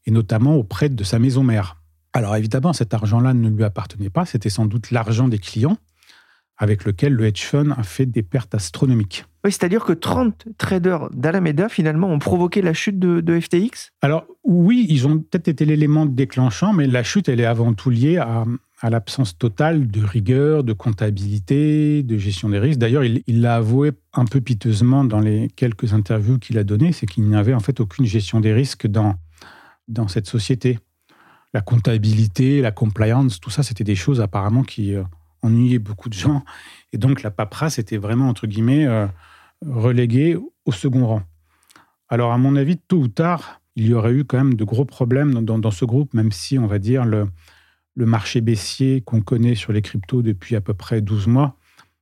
et 0.06 0.10
notamment 0.10 0.54
auprès 0.56 0.88
de 0.88 1.04
sa 1.04 1.18
maison 1.18 1.42
mère. 1.42 1.76
Alors 2.12 2.36
évidemment, 2.36 2.72
cet 2.72 2.94
argent-là 2.94 3.34
ne 3.34 3.48
lui 3.48 3.64
appartenait 3.64 4.10
pas, 4.10 4.24
c'était 4.24 4.50
sans 4.50 4.66
doute 4.66 4.90
l'argent 4.90 5.28
des 5.28 5.38
clients 5.38 5.78
avec 6.56 6.84
lequel 6.84 7.12
le 7.14 7.26
hedge 7.26 7.42
fund 7.42 7.74
a 7.76 7.82
fait 7.82 8.06
des 8.06 8.22
pertes 8.22 8.54
astronomiques. 8.54 9.24
Oui, 9.44 9.52
c'est-à-dire 9.52 9.84
que 9.84 9.92
30 9.92 10.46
traders 10.56 11.10
d'Alameda, 11.10 11.68
finalement, 11.68 12.08
ont 12.08 12.18
provoqué 12.18 12.62
la 12.62 12.72
chute 12.72 12.98
de, 12.98 13.20
de 13.20 13.40
FTX 13.40 13.90
Alors 14.02 14.24
oui, 14.44 14.86
ils 14.88 15.06
ont 15.06 15.18
peut-être 15.18 15.48
été 15.48 15.64
l'élément 15.64 16.06
déclenchant, 16.06 16.72
mais 16.72 16.86
la 16.86 17.02
chute, 17.02 17.28
elle 17.28 17.40
est 17.40 17.44
avant 17.44 17.74
tout 17.74 17.90
liée 17.90 18.16
à, 18.18 18.44
à 18.80 18.90
l'absence 18.90 19.36
totale 19.36 19.88
de 19.88 20.02
rigueur, 20.02 20.64
de 20.64 20.72
comptabilité, 20.72 22.02
de 22.02 22.16
gestion 22.16 22.48
des 22.48 22.58
risques. 22.58 22.78
D'ailleurs, 22.78 23.04
il 23.04 23.40
l'a 23.40 23.56
avoué 23.56 23.92
un 24.14 24.24
peu 24.24 24.40
piteusement 24.40 25.04
dans 25.04 25.20
les 25.20 25.48
quelques 25.56 25.92
interviews 25.92 26.38
qu'il 26.38 26.56
a 26.58 26.64
données, 26.64 26.92
c'est 26.92 27.06
qu'il 27.06 27.28
n'avait 27.28 27.54
en 27.54 27.60
fait 27.60 27.80
aucune 27.80 28.06
gestion 28.06 28.40
des 28.40 28.54
risques 28.54 28.86
dans, 28.86 29.16
dans 29.88 30.08
cette 30.08 30.26
société. 30.26 30.78
La 31.52 31.60
comptabilité, 31.60 32.60
la 32.60 32.72
compliance, 32.72 33.40
tout 33.40 33.50
ça, 33.50 33.62
c'était 33.62 33.84
des 33.84 33.94
choses 33.94 34.20
apparemment 34.20 34.62
qui 34.62 34.94
euh, 34.94 35.04
ennuyaient 35.42 35.78
beaucoup 35.78 36.08
de 36.08 36.14
gens. 36.14 36.44
Et 36.92 36.98
donc, 36.98 37.22
la 37.22 37.30
paperasse 37.30 37.78
était 37.78 37.96
vraiment, 37.96 38.28
entre 38.28 38.46
guillemets, 38.46 38.86
euh, 38.86 39.06
reléguée 39.64 40.36
au 40.64 40.72
second 40.72 41.06
rang. 41.06 41.22
Alors, 42.08 42.32
à 42.32 42.38
mon 42.38 42.56
avis, 42.56 42.76
tôt 42.76 42.98
ou 42.98 43.08
tard, 43.08 43.60
il 43.76 43.86
y 43.86 43.94
aurait 43.94 44.12
eu 44.12 44.24
quand 44.24 44.38
même 44.38 44.54
de 44.54 44.64
gros 44.64 44.84
problèmes 44.84 45.44
dans, 45.44 45.70
ce 45.70 45.84
groupe, 45.84 46.14
même 46.14 46.32
si, 46.32 46.58
on 46.58 46.66
va 46.66 46.78
dire, 46.78 47.04
le, 47.04 47.28
le 47.94 48.06
marché 48.06 48.40
baissier 48.40 49.00
qu'on 49.00 49.20
connaît 49.20 49.54
sur 49.54 49.72
les 49.72 49.82
cryptos 49.82 50.22
depuis 50.22 50.56
à 50.56 50.60
peu 50.60 50.74
près 50.74 51.00
12 51.00 51.26
mois 51.28 51.56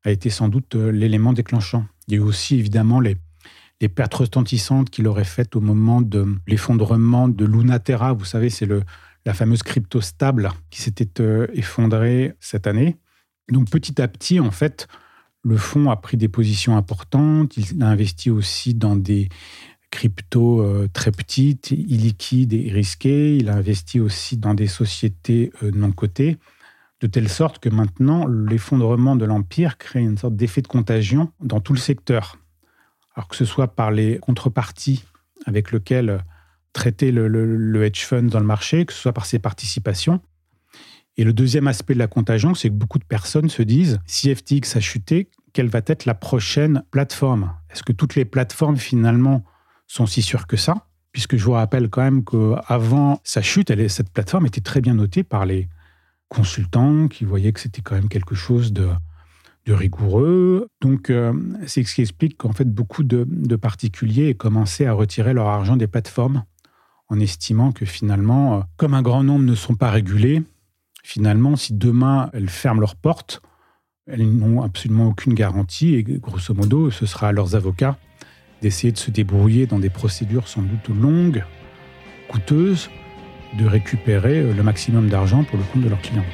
a 0.05 0.11
été 0.11 0.31
sans 0.31 0.49
doute 0.49 0.75
euh, 0.75 0.91
l'élément 0.91 1.33
déclenchant. 1.33 1.87
Il 2.09 2.15
y 2.15 2.17
a 2.17 2.21
eu 2.21 2.25
aussi 2.25 2.57
évidemment 2.59 3.01
les, 3.01 3.17
les 3.83 3.89
pertes 3.89 4.15
retentissantes 4.15 4.91
qu'il 4.91 5.09
aurait 5.09 5.25
faites 5.25 5.57
au 5.57 5.61
moment 5.61 6.01
de 6.01 6.37
l'effondrement 6.47 7.29
de 7.29 7.45
Lunaterra. 7.45 8.13
Vous 8.13 8.25
savez, 8.25 8.49
c'est 8.49 8.69
la 9.27 9.35
fameuse 9.35 9.65
crypto 9.65 10.01
stable 10.01 10.51
qui 10.71 10.81
s'était 10.81 11.21
euh, 11.21 11.49
effondrée 11.53 12.35
cette 12.39 12.69
année. 12.69 12.97
Donc 13.51 13.69
petit 13.71 14.01
à 14.01 14.07
petit, 14.07 14.39
en 14.39 14.53
fait, 14.53 14.87
le 15.43 15.57
fonds 15.57 15.91
a 15.91 15.97
pris 15.97 16.17
des 16.17 16.29
positions 16.29 16.77
importantes. 16.77 17.57
Il 17.57 17.83
a 17.83 17.89
investi 17.89 18.31
aussi 18.31 18.73
dans 18.75 18.95
des 18.95 19.29
crypto 19.91 20.63
euh, 20.63 20.89
très 20.93 21.11
petites, 21.11 21.73
illiquides 21.73 22.55
et 22.55 22.71
risquées. 22.71 23.37
Il 23.37 23.49
a 23.49 23.57
investi 23.57 23.99
aussi 23.99 24.37
dans 24.37 24.55
des 24.55 24.69
sociétés 24.69 25.53
euh, 25.65 25.73
non 25.75 25.91
cotées, 25.91 26.39
de 27.01 27.09
telle 27.09 27.29
sorte 27.29 27.59
que 27.59 27.69
maintenant, 27.69 28.29
l'effondrement 28.29 29.17
de 29.17 29.25
l'empire 29.25 29.77
crée 29.77 30.01
une 30.01 30.17
sorte 30.17 30.37
d'effet 30.37 30.63
de 30.63 30.69
contagion 30.69 31.33
dans 31.41 31.59
tout 31.59 31.73
le 31.73 31.81
secteur. 31.81 32.39
Alors 33.15 33.29
que 33.29 33.37
ce 33.37 33.45
soit 33.45 33.75
par 33.75 33.91
les 33.91 34.19
contreparties 34.19 35.05
avec 35.47 35.73
lesquelles 35.73 36.25
traiter 36.73 37.13
le, 37.13 37.85
hedge 37.85 38.05
fund 38.05 38.29
dans 38.29 38.41
le 38.41 38.47
marché, 38.47 38.87
que 38.87 38.93
ce 38.93 39.01
soit 39.01 39.13
par 39.13 39.27
ses 39.27 39.39
participations. 39.39 40.21
Et 41.19 41.25
le 41.25 41.33
deuxième 41.33 41.69
aspect 41.69 41.95
de 41.95 41.99
la 41.99 42.07
contagion, 42.07 42.55
c'est 42.55 42.69
que 42.69 42.75
beaucoup 42.75 42.99
de 42.99 43.05
personnes 43.05 43.51
se 43.51 43.63
disent, 43.63 44.01
si 44.07 44.35
FTX 44.35 44.77
a 44.77 44.81
chuté, 44.81 45.29
quelle 45.53 45.69
va 45.69 45.81
être 45.87 46.07
la 46.07 46.15
prochaine 46.15 46.83
plateforme? 46.91 47.53
Est-ce 47.71 47.83
que 47.83 47.93
toutes 47.93 48.15
les 48.15 48.25
plateformes 48.25 48.79
finalement 48.79 49.45
sont 49.87 50.07
si 50.07 50.23
sûrs 50.23 50.47
que 50.47 50.57
ça, 50.57 50.87
puisque 51.13 51.37
je 51.37 51.45
vous 51.45 51.53
rappelle 51.53 51.91
quand 51.91 52.03
même 52.03 52.25
qu'avant 52.25 53.21
sa 53.25 53.43
chute, 53.43 53.71
cette 53.89 54.11
plateforme 54.11 54.47
était 54.47 54.63
très 54.63 54.81
bien 54.81 54.95
notée 54.95 55.23
par 55.23 55.45
les 55.45 55.69
consultants 56.29 57.09
qui 57.09 57.27
voyaient 57.27 57.53
que 57.53 57.61
c'était 57.61 57.83
quand 57.83 57.95
même 57.95 58.09
quelque 58.09 58.35
chose 58.35 58.73
de, 58.73 58.89
de 59.67 59.73
rigoureux. 59.73 60.69
Donc, 60.81 61.11
euh, 61.11 61.33
c'est 61.67 61.85
ce 61.85 61.95
qui 61.95 62.01
explique 62.01 62.37
qu'en 62.37 62.53
fait, 62.53 62.65
beaucoup 62.65 63.05
de, 63.05 63.57
particuliers 63.57 64.31
aient 64.31 64.35
commencé 64.35 64.87
à 64.87 64.93
retirer 64.93 65.35
leur 65.35 65.47
argent 65.47 65.77
des 65.77 65.87
plateformes 65.87 66.45
en 67.09 67.21
estimant 67.21 67.73
que 67.73 67.85
finalement, 67.85 68.59
euh, 68.59 68.61
comme 68.77 68.95
un 68.95 69.03
grand 69.03 69.23
nombre 69.23 69.45
ne 69.45 69.55
sont 69.55 69.75
pas 69.75 69.91
régulés, 69.91 70.43
finalement, 71.03 71.57
si 71.57 71.75
demain 71.75 72.31
elles 72.33 72.49
ferment 72.49 72.81
leurs 72.81 72.97
portes, 72.97 73.43
elles 74.07 74.29
n'ont 74.29 74.63
absolument 74.63 75.09
aucune 75.09 75.35
garantie 75.35 75.95
et 75.95 76.03
grosso 76.03 76.55
modo, 76.55 76.91
ce 76.91 77.07
sera 77.07 77.29
à 77.29 77.33
leurs 77.33 77.55
avocats 77.55 77.99
d'essayer 78.63 78.93
de 78.93 78.99
se 78.99 79.11
débrouiller 79.11 79.67
dans 79.67 79.79
des 79.79 79.91
procédures 79.91 80.49
sans 80.49 80.63
doute 80.63 80.89
longues, 80.89 81.45
coûteuses, 82.29 82.91
de 83.59 83.67
récupérer 83.67 84.41
euh, 84.41 84.55
le 84.55 84.63
maximum 84.63 85.09
d'argent 85.09 85.45
pour 85.45 85.59
le 85.59 85.65
compte 85.65 85.83
de 85.83 85.89
leurs 85.89 86.01
clients. 86.01 86.25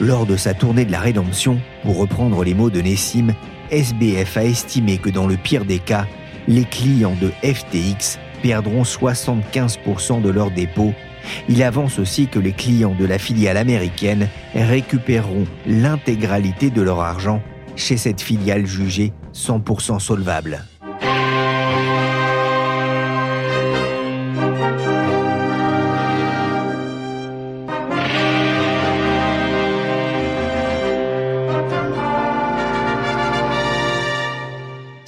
Lors 0.00 0.24
de 0.24 0.36
sa 0.36 0.54
tournée 0.54 0.86
de 0.86 0.92
la 0.92 1.00
rédemption, 1.00 1.60
pour 1.82 1.98
reprendre 1.98 2.42
les 2.42 2.54
mots 2.54 2.70
de 2.70 2.80
Nessim, 2.80 3.34
SBF 3.70 4.38
a 4.38 4.44
estimé 4.44 4.96
que 4.96 5.10
dans 5.10 5.26
le 5.26 5.36
pire 5.36 5.66
des 5.66 5.78
cas, 5.78 6.06
les 6.48 6.64
clients 6.64 7.16
de 7.20 7.30
FTX 7.42 8.18
perdront 8.42 8.82
75% 8.82 10.22
de 10.22 10.30
leurs 10.30 10.52
dépôts. 10.52 10.94
Il 11.50 11.62
avance 11.62 11.98
aussi 11.98 12.28
que 12.28 12.38
les 12.38 12.52
clients 12.52 12.94
de 12.98 13.04
la 13.04 13.18
filiale 13.18 13.58
américaine 13.58 14.28
récupéreront 14.54 15.44
l'intégralité 15.66 16.70
de 16.70 16.80
leur 16.80 17.00
argent 17.00 17.42
chez 17.76 17.98
cette 17.98 18.22
filiale 18.22 18.64
jugée 18.64 19.12
100% 19.34 19.98
solvable. 20.00 20.64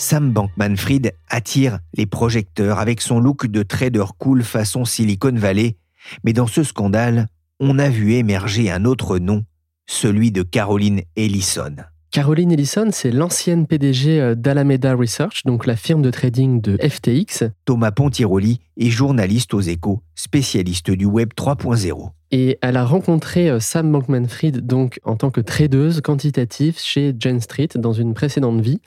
Sam 0.03 0.33
Bankman-Fried 0.33 1.13
attire 1.29 1.79
les 1.95 2.07
projecteurs 2.07 2.81
avec 2.81 3.01
son 3.01 3.21
look 3.21 3.47
de 3.47 3.63
trader 3.63 4.05
cool 4.19 4.43
façon 4.43 4.85
Silicon 4.85 5.33
Valley, 5.33 5.77
mais 6.25 6.33
dans 6.33 6.49
ce 6.49 6.65
scandale, 6.65 7.29
on 7.61 7.79
a 7.79 7.89
vu 7.89 8.15
émerger 8.15 8.69
un 8.69 8.85
autre 8.85 9.19
nom, 9.19 9.45
celui 9.87 10.33
de 10.33 10.43
Caroline 10.43 11.03
Ellison. 11.15 11.77
Caroline 12.11 12.51
Ellison, 12.51 12.89
c'est 12.91 13.13
l'ancienne 13.13 13.69
PDG 13.69 14.21
euh, 14.21 14.35
d'Alameda 14.35 14.95
Research, 14.95 15.45
donc 15.45 15.67
la 15.67 15.77
firme 15.77 16.03
de 16.03 16.11
trading 16.11 16.61
de 16.61 16.77
FTX. 16.77 17.45
Thomas 17.65 17.93
Pontiroli 17.93 18.61
est 18.77 18.91
journaliste 18.91 19.55
aux 19.55 19.61
échos, 19.61 20.03
spécialiste 20.17 20.91
du 20.91 21.07
Web 21.07 21.31
3.0. 21.35 22.11
Et 22.33 22.59
elle 22.61 22.77
a 22.77 22.85
rencontré 22.85 23.49
euh, 23.49 23.61
Sam 23.61 23.93
Bankman-Fried 23.93 24.67
donc 24.67 24.99
en 25.05 25.17
tant 25.17 25.31
que 25.31 25.41
tradeuse 25.41 26.01
quantitative 26.01 26.79
chez 26.79 27.15
Jane 27.19 27.41
Street 27.41 27.69
dans 27.77 27.93
une 27.93 28.15
précédente 28.15 28.61
vie. 28.61 28.81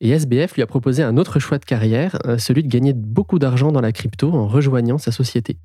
Et 0.00 0.10
SBF 0.10 0.54
lui 0.54 0.62
a 0.62 0.66
proposé 0.66 1.02
un 1.02 1.16
autre 1.16 1.38
choix 1.38 1.58
de 1.58 1.64
carrière, 1.64 2.18
euh, 2.26 2.36
celui 2.36 2.62
de 2.62 2.68
gagner 2.68 2.92
beaucoup 2.92 3.38
d'argent 3.38 3.72
dans 3.72 3.80
la 3.80 3.92
crypto 3.92 4.32
en 4.32 4.46
rejoignant 4.46 4.98
sa 4.98 5.10
société. 5.10 5.56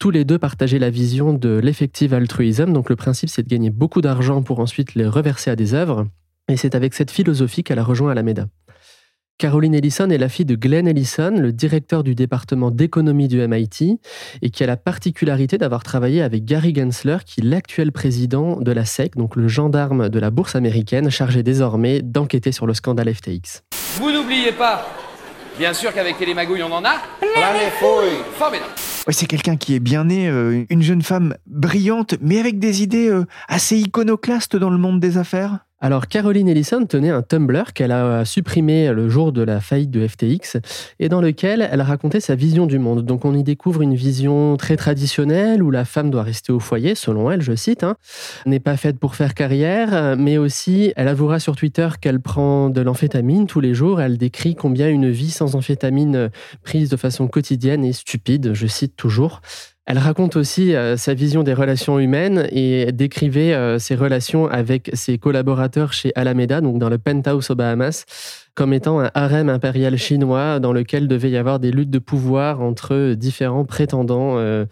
Tous 0.00 0.10
les 0.10 0.24
deux 0.24 0.38
partageaient 0.38 0.80
la 0.80 0.90
vision 0.90 1.32
de 1.32 1.60
l'effective 1.62 2.14
altruisme, 2.14 2.72
donc 2.72 2.90
le 2.90 2.96
principe 2.96 3.28
c'est 3.28 3.44
de 3.44 3.48
gagner 3.48 3.70
beaucoup 3.70 4.00
d'argent 4.00 4.42
pour 4.42 4.58
ensuite 4.58 4.96
les 4.96 5.06
reverser 5.06 5.50
à 5.50 5.56
des 5.56 5.72
œuvres, 5.72 6.06
et 6.48 6.56
c'est 6.56 6.74
avec 6.74 6.94
cette 6.94 7.12
philosophie 7.12 7.62
qu'elle 7.62 7.78
a 7.78 7.84
rejoint 7.84 8.10
Alameda. 8.10 8.48
Caroline 9.36 9.74
Ellison 9.74 10.10
est 10.10 10.18
la 10.18 10.28
fille 10.28 10.44
de 10.44 10.54
Glenn 10.54 10.86
Ellison, 10.86 11.32
le 11.36 11.52
directeur 11.52 12.04
du 12.04 12.14
département 12.14 12.70
d'économie 12.70 13.26
du 13.26 13.44
MIT, 13.44 13.98
et 14.42 14.50
qui 14.50 14.62
a 14.62 14.66
la 14.66 14.76
particularité 14.76 15.58
d'avoir 15.58 15.82
travaillé 15.82 16.22
avec 16.22 16.44
Gary 16.44 16.72
Gensler, 16.72 17.16
qui 17.26 17.40
est 17.40 17.44
l'actuel 17.44 17.90
président 17.90 18.60
de 18.60 18.70
la 18.70 18.84
SEC, 18.84 19.16
donc 19.16 19.34
le 19.34 19.48
gendarme 19.48 20.08
de 20.08 20.18
la 20.20 20.30
bourse 20.30 20.54
américaine, 20.54 21.10
chargé 21.10 21.42
désormais 21.42 22.00
d'enquêter 22.00 22.52
sur 22.52 22.68
le 22.68 22.74
scandale 22.74 23.12
FTX. 23.12 23.64
Vous 23.96 24.12
n'oubliez 24.12 24.52
pas, 24.52 24.86
bien 25.58 25.74
sûr 25.74 25.92
qu'avec 25.92 26.16
Télémagouille 26.16 26.62
on 26.62 26.72
en 26.72 26.84
a 26.84 26.94
plein 27.18 27.52
les 27.54 27.70
fouilles. 27.72 28.22
Formidable. 28.36 28.70
c'est 29.10 29.26
quelqu'un 29.26 29.56
qui 29.56 29.74
est 29.74 29.80
bien 29.80 30.04
né, 30.04 30.28
euh, 30.28 30.64
une 30.70 30.82
jeune 30.82 31.02
femme 31.02 31.34
brillante, 31.48 32.14
mais 32.20 32.38
avec 32.38 32.60
des 32.60 32.84
idées 32.84 33.08
euh, 33.08 33.24
assez 33.48 33.78
iconoclastes 33.78 34.54
dans 34.54 34.70
le 34.70 34.78
monde 34.78 35.00
des 35.00 35.18
affaires. 35.18 35.63
Alors, 35.80 36.06
Caroline 36.06 36.48
Ellison 36.48 36.86
tenait 36.86 37.10
un 37.10 37.20
Tumblr 37.20 37.72
qu'elle 37.74 37.92
a 37.92 38.24
supprimé 38.24 38.90
le 38.92 39.10
jour 39.10 39.32
de 39.32 39.42
la 39.42 39.60
faillite 39.60 39.90
de 39.90 40.06
FTX 40.06 40.56
et 40.98 41.10
dans 41.10 41.20
lequel 41.20 41.68
elle 41.70 41.82
racontait 41.82 42.20
sa 42.20 42.34
vision 42.36 42.66
du 42.66 42.78
monde. 42.78 43.04
Donc, 43.04 43.26
on 43.26 43.34
y 43.34 43.42
découvre 43.42 43.82
une 43.82 43.94
vision 43.94 44.56
très 44.56 44.76
traditionnelle 44.76 45.62
où 45.62 45.70
la 45.70 45.84
femme 45.84 46.10
doit 46.10 46.22
rester 46.22 46.52
au 46.52 46.60
foyer, 46.60 46.94
selon 46.94 47.30
elle, 47.30 47.42
je 47.42 47.54
cite, 47.54 47.82
hein, 47.82 47.96
n'est 48.46 48.60
pas 48.60 48.78
faite 48.78 48.98
pour 48.98 49.14
faire 49.14 49.34
carrière, 49.34 50.16
mais 50.16 50.38
aussi, 50.38 50.94
elle 50.96 51.08
avouera 51.08 51.38
sur 51.38 51.54
Twitter 51.54 51.88
qu'elle 52.00 52.20
prend 52.20 52.70
de 52.70 52.80
l'amphétamine 52.80 53.46
tous 53.46 53.60
les 53.60 53.74
jours. 53.74 54.00
Elle 54.00 54.16
décrit 54.16 54.54
combien 54.54 54.88
une 54.88 55.10
vie 55.10 55.30
sans 55.30 55.54
amphétamine 55.54 56.30
prise 56.62 56.88
de 56.88 56.96
façon 56.96 57.28
quotidienne 57.28 57.84
est 57.84 57.92
stupide, 57.92 58.54
je 58.54 58.66
cite 58.66 58.96
toujours. 58.96 59.42
Elle 59.86 59.98
raconte 59.98 60.36
aussi 60.36 60.74
euh, 60.74 60.96
sa 60.96 61.12
vision 61.12 61.42
des 61.42 61.52
relations 61.52 61.98
humaines 61.98 62.48
et 62.50 62.90
décrivait 62.92 63.52
euh, 63.52 63.78
ses 63.78 63.94
relations 63.94 64.46
avec 64.46 64.90
ses 64.94 65.18
collaborateurs 65.18 65.92
chez 65.92 66.10
Alameda, 66.14 66.62
donc 66.62 66.78
dans 66.78 66.88
le 66.88 66.96
penthouse 66.96 67.50
aux 67.50 67.54
Bahamas, 67.54 68.06
comme 68.54 68.72
étant 68.72 69.00
un 69.00 69.10
harem 69.12 69.50
impérial 69.50 69.98
chinois 69.98 70.58
dans 70.58 70.72
lequel 70.72 71.06
devait 71.06 71.30
y 71.30 71.36
avoir 71.36 71.58
des 71.58 71.70
luttes 71.70 71.90
de 71.90 71.98
pouvoir 71.98 72.62
entre 72.62 73.12
différents 73.12 73.66
prétendants 73.66 74.38
euh, 74.38 74.64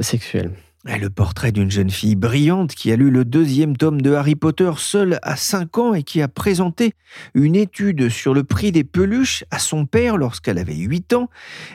sexuels. 0.00 0.50
Le 0.84 1.10
portrait 1.10 1.52
d'une 1.52 1.70
jeune 1.70 1.90
fille 1.90 2.14
brillante 2.14 2.74
qui 2.74 2.92
a 2.92 2.96
lu 2.96 3.10
le 3.10 3.24
deuxième 3.24 3.76
tome 3.76 4.00
de 4.00 4.12
Harry 4.12 4.36
Potter 4.36 4.70
seule 4.78 5.18
à 5.22 5.36
5 5.36 5.78
ans 5.78 5.94
et 5.94 6.04
qui 6.04 6.22
a 6.22 6.28
présenté 6.28 6.92
une 7.34 7.56
étude 7.56 8.08
sur 8.08 8.34
le 8.34 8.44
prix 8.44 8.70
des 8.70 8.84
peluches 8.84 9.44
à 9.50 9.58
son 9.58 9.84
père 9.84 10.16
lorsqu'elle 10.16 10.58
avait 10.58 10.76
8 10.76 11.12
ans. 11.14 11.28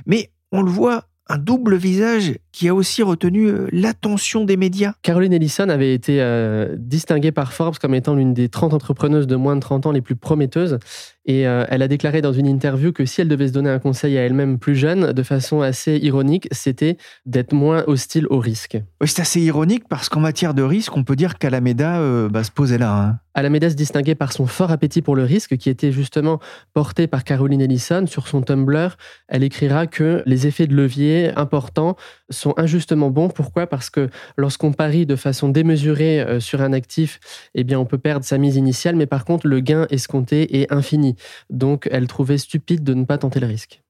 Mais 0.06 0.32
on 0.54 0.62
le 0.62 0.72
voit, 0.72 1.06
un 1.32 1.38
double 1.38 1.76
visage 1.76 2.36
qui 2.52 2.68
a 2.68 2.76
aussi 2.76 3.02
retenu 3.02 3.48
euh, 3.48 3.68
l'attention 3.72 4.44
des 4.44 4.58
médias. 4.58 4.94
Caroline 5.02 5.32
Ellison 5.32 5.70
avait 5.70 5.94
été 5.94 6.22
euh, 6.22 6.76
distinguée 6.78 7.32
par 7.32 7.54
Forbes 7.54 7.78
comme 7.78 7.96
étant 7.96 8.16
l'une 8.16 8.34
des 8.34 8.50
30 8.50 8.74
entrepreneuses 8.74 9.28
de 9.28 9.36
moins 9.38 9.56
de 9.56 9.62
30 9.62 9.86
ans 9.86 9.92
les 9.92 10.02
plus 10.02 10.16
prometteuses. 10.16 10.80
Et 11.26 11.48
euh, 11.48 11.66
elle 11.70 11.82
a 11.82 11.88
déclaré 11.88 12.22
dans 12.22 12.34
une 12.34 12.48
interview 12.48 12.92
que 12.92 13.06
si 13.06 13.22
elle 13.22 13.28
devait 13.28 13.48
se 13.48 13.54
donner 13.54 13.70
un 13.70 13.80
conseil 13.80 14.18
à 14.18 14.22
elle-même 14.22 14.58
plus 14.58 14.76
jeune, 14.76 15.14
de 15.14 15.24
façon 15.24 15.62
assez 15.62 15.98
ironique, 15.98 16.48
c'était 16.52 16.98
d'être 17.26 17.54
moins 17.54 17.84
hostile 17.88 18.26
au 18.30 18.40
risque. 18.40 18.78
Oui, 19.02 19.08
c'est 19.08 19.22
assez 19.22 19.42
ironique 19.42 19.88
parce 19.88 20.10
qu'en 20.10 20.20
matière 20.20 20.54
de 20.54 20.64
risque, 20.64 20.96
on 20.98 21.04
peut 21.04 21.16
dire 21.16 21.38
qu'Alameda 21.38 22.28
bah, 22.30 22.44
se 22.44 22.52
posait 22.52 22.78
là. 22.78 22.98
Hein. 22.98 23.20
Alameda 23.34 23.70
se 23.70 23.76
distinguait 23.76 24.16
par 24.16 24.34
son 24.34 24.46
fort 24.46 24.72
appétit 24.72 25.02
pour 25.02 25.16
le 25.16 25.24
risque, 25.24 25.56
qui 25.58 25.70
était 25.70 25.92
justement 25.92 26.40
porté 26.74 27.08
par 27.08 27.24
Caroline 27.24 27.62
Ellison. 27.62 28.06
Sur 28.06 28.28
son 28.28 28.42
Tumblr, 28.42 28.98
elle 29.30 29.44
écrira 29.44 29.88
que 29.88 30.22
les 30.26 30.48
effets 30.48 30.68
de 30.68 30.76
levier 30.76 31.32
importants 31.38 31.96
sont 32.30 32.54
injustement 32.58 33.10
bons. 33.10 33.30
Pourquoi? 33.30 33.68
Parce 33.68 33.90
que 33.90 34.10
lorsqu'on 34.36 34.74
parie 34.74 35.06
de 35.06 35.16
façon 35.16 35.50
démesurée 35.50 36.22
euh, 36.22 36.40
sur 36.40 36.62
un 36.62 36.74
actif, 36.74 37.20
eh 37.56 37.64
bien, 37.64 37.80
on 37.80 37.86
peut 37.86 37.98
perdre 37.98 38.26
sa 38.26 38.38
mise 38.38 38.58
initiale, 38.58 38.96
mais 38.96 39.06
par 39.06 39.24
contre, 39.24 39.48
le 39.48 39.60
gain 39.62 39.88
escompté 39.90 40.62
est 40.62 40.72
infini. 40.72 41.11
Donc, 41.50 41.88
elle 41.92 42.08
trouvait 42.08 42.38
stupide 42.38 42.84
de 42.84 42.94
ne 42.94 43.06
pas 43.06 43.18
tenter 43.18 43.40
le 43.40 43.48
risque. 43.48 43.82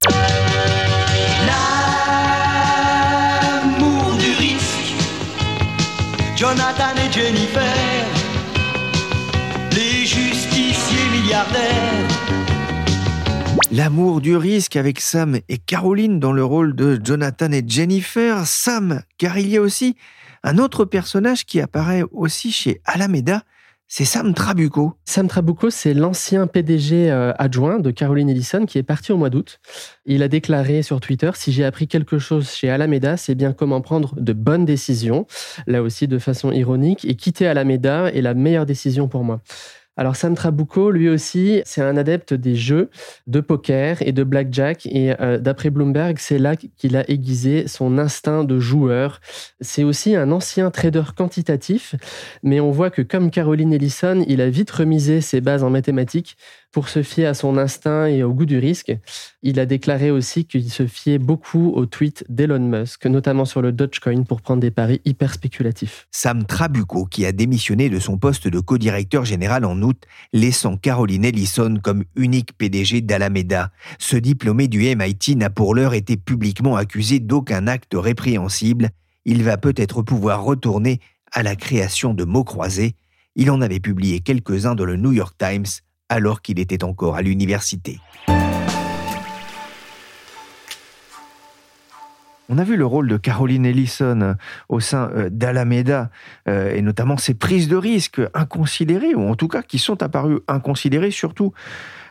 L'amour 3.77 4.17
du 4.17 4.31
risque, 4.37 4.95
Jonathan 6.35 6.95
et 6.95 7.11
Jennifer, 7.11 8.05
les 9.71 10.05
justiciers 10.05 11.09
milliardaires 11.11 12.11
L'amour 13.73 14.19
du 14.19 14.35
risque 14.35 14.75
avec 14.75 14.99
Sam 14.99 15.39
et 15.47 15.57
Caroline 15.57 16.19
dans 16.19 16.33
le 16.33 16.43
rôle 16.43 16.75
de 16.75 16.99
Jonathan 17.01 17.53
et 17.53 17.63
Jennifer. 17.65 18.45
Sam, 18.45 19.01
car 19.17 19.37
il 19.37 19.47
y 19.47 19.55
a 19.55 19.61
aussi 19.61 19.95
un 20.43 20.57
autre 20.57 20.83
personnage 20.83 21.45
qui 21.45 21.61
apparaît 21.61 22.03
aussi 22.11 22.51
chez 22.51 22.81
Alameda, 22.83 23.43
c'est 23.93 24.05
Sam 24.05 24.33
Trabucco. 24.33 24.93
Sam 25.03 25.27
Trabucco, 25.27 25.69
c'est 25.69 25.93
l'ancien 25.93 26.47
PDG 26.47 27.11
euh, 27.11 27.33
adjoint 27.37 27.77
de 27.77 27.91
Caroline 27.91 28.29
Ellison 28.29 28.65
qui 28.65 28.77
est 28.77 28.83
parti 28.83 29.11
au 29.11 29.17
mois 29.17 29.29
d'août. 29.29 29.59
Il 30.05 30.23
a 30.23 30.29
déclaré 30.29 30.81
sur 30.81 31.01
Twitter 31.01 31.29
Si 31.35 31.51
j'ai 31.51 31.65
appris 31.65 31.89
quelque 31.89 32.17
chose 32.17 32.49
chez 32.51 32.69
Alameda, 32.69 33.17
c'est 33.17 33.35
bien 33.35 33.51
comment 33.51 33.81
prendre 33.81 34.15
de 34.17 34.31
bonnes 34.31 34.63
décisions, 34.63 35.27
là 35.67 35.81
aussi 35.81 36.07
de 36.07 36.19
façon 36.19 36.53
ironique, 36.53 37.03
et 37.03 37.15
quitter 37.15 37.47
Alameda 37.47 38.09
est 38.13 38.21
la 38.21 38.33
meilleure 38.33 38.65
décision 38.65 39.09
pour 39.09 39.25
moi. 39.25 39.41
Alors 40.01 40.15
Sam 40.15 40.33
Trabucco, 40.33 40.89
lui 40.89 41.09
aussi, 41.09 41.61
c'est 41.63 41.83
un 41.83 41.95
adepte 41.95 42.33
des 42.33 42.55
jeux 42.55 42.89
de 43.27 43.39
poker 43.39 44.01
et 44.01 44.11
de 44.11 44.23
blackjack. 44.23 44.87
Et 44.87 45.13
euh, 45.21 45.37
d'après 45.37 45.69
Bloomberg, 45.69 46.17
c'est 46.17 46.39
là 46.39 46.55
qu'il 46.55 46.97
a 46.97 47.07
aiguisé 47.07 47.67
son 47.67 47.99
instinct 47.99 48.43
de 48.43 48.57
joueur. 48.57 49.21
C'est 49.59 49.83
aussi 49.83 50.15
un 50.15 50.31
ancien 50.31 50.71
trader 50.71 51.03
quantitatif, 51.15 51.93
mais 52.41 52.59
on 52.59 52.71
voit 52.71 52.89
que 52.89 53.03
comme 53.03 53.29
Caroline 53.29 53.73
Ellison, 53.73 54.25
il 54.27 54.41
a 54.41 54.49
vite 54.49 54.71
remisé 54.71 55.21
ses 55.21 55.39
bases 55.39 55.63
en 55.63 55.69
mathématiques 55.69 56.35
pour 56.71 56.89
se 56.89 57.03
fier 57.03 57.25
à 57.25 57.33
son 57.33 57.57
instinct 57.57 58.07
et 58.07 58.23
au 58.23 58.33
goût 58.33 58.45
du 58.45 58.57
risque. 58.57 58.95
Il 59.43 59.59
a 59.59 59.65
déclaré 59.65 60.09
aussi 60.11 60.45
qu'il 60.45 60.69
se 60.69 60.87
fiait 60.87 61.17
beaucoup 61.17 61.71
aux 61.75 61.85
tweets 61.85 62.23
d'Elon 62.29 62.59
Musk, 62.59 63.05
notamment 63.05 63.45
sur 63.45 63.61
le 63.61 63.71
Dogecoin, 63.71 64.23
pour 64.23 64.41
prendre 64.41 64.61
des 64.61 64.71
paris 64.71 65.01
hyper 65.05 65.33
spéculatifs. 65.33 66.07
Sam 66.11 66.45
Trabucco, 66.45 67.05
qui 67.05 67.25
a 67.25 67.31
démissionné 67.31 67.89
de 67.89 67.99
son 67.99 68.17
poste 68.17 68.47
de 68.47 68.59
co-directeur 68.59 69.25
général 69.25 69.65
en 69.65 69.81
août, 69.81 70.03
laissant 70.33 70.77
Caroline 70.77 71.25
Ellison 71.25 71.77
comme 71.81 72.05
unique 72.15 72.57
PDG 72.57 73.01
d'Alameda. 73.01 73.71
Ce 73.99 74.15
diplômé 74.15 74.67
du 74.67 74.79
MIT 74.95 75.35
n'a 75.35 75.49
pour 75.49 75.75
l'heure 75.75 75.93
été 75.93 76.15
publiquement 76.17 76.75
accusé 76.75 77.19
d'aucun 77.19 77.67
acte 77.67 77.93
répréhensible. 77.93 78.89
Il 79.25 79.43
va 79.43 79.57
peut-être 79.57 80.01
pouvoir 80.01 80.43
retourner 80.43 80.99
à 81.31 81.43
la 81.43 81.55
création 81.55 82.13
de 82.13 82.23
mots 82.23 82.43
croisés. 82.43 82.95
Il 83.35 83.49
en 83.51 83.61
avait 83.61 83.79
publié 83.79 84.19
quelques-uns 84.19 84.75
dans 84.75 84.85
le 84.85 84.97
New 84.97 85.11
York 85.13 85.35
Times 85.37 85.65
alors 86.11 86.41
qu'il 86.41 86.59
était 86.59 86.83
encore 86.83 87.15
à 87.15 87.21
l'université. 87.21 87.99
On 92.49 92.57
a 92.57 92.65
vu 92.65 92.75
le 92.75 92.85
rôle 92.85 93.07
de 93.07 93.15
Caroline 93.15 93.65
Ellison 93.65 94.19
euh, 94.19 94.33
au 94.67 94.81
sein 94.81 95.09
euh, 95.15 95.29
d'Alameda, 95.31 96.09
euh, 96.49 96.75
et 96.75 96.81
notamment 96.81 97.15
ses 97.15 97.33
prises 97.33 97.69
de 97.69 97.77
risques 97.77 98.21
inconsidérées, 98.33 99.15
ou 99.15 99.29
en 99.29 99.35
tout 99.35 99.47
cas 99.47 99.61
qui 99.61 99.79
sont 99.79 100.03
apparues 100.03 100.41
inconsidérées, 100.49 101.11
surtout 101.11 101.53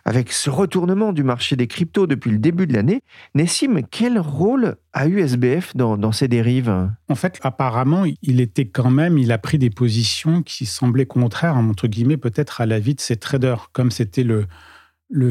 avec 0.04 0.32
ce 0.32 0.50
retournement 0.50 1.12
du 1.12 1.22
marché 1.22 1.56
des 1.56 1.66
cryptos 1.66 2.06
depuis 2.06 2.30
le 2.30 2.38
début 2.38 2.66
de 2.66 2.72
l'année. 2.72 3.02
Nessim, 3.34 3.82
quel 3.90 4.18
rôle 4.18 4.76
a 4.92 5.06
eu 5.06 5.20
SBF 5.20 5.76
dans, 5.76 6.12
ces 6.12 6.28
dérives? 6.28 6.90
En 7.08 7.14
fait, 7.14 7.38
apparemment, 7.42 8.04
il 8.22 8.40
était 8.40 8.66
quand 8.66 8.90
même, 8.90 9.18
il 9.18 9.32
a 9.32 9.38
pris 9.38 9.58
des 9.58 9.70
positions 9.70 10.42
qui 10.42 10.66
semblaient 10.66 11.06
contraires, 11.06 11.56
entre 11.56 11.86
guillemets, 11.86 12.16
peut-être 12.16 12.60
à 12.60 12.66
l'avis 12.66 12.94
de 12.94 13.00
ses 13.00 13.16
traders. 13.16 13.70
Comme 13.72 13.90
c'était 13.90 14.24
le, 14.24 14.46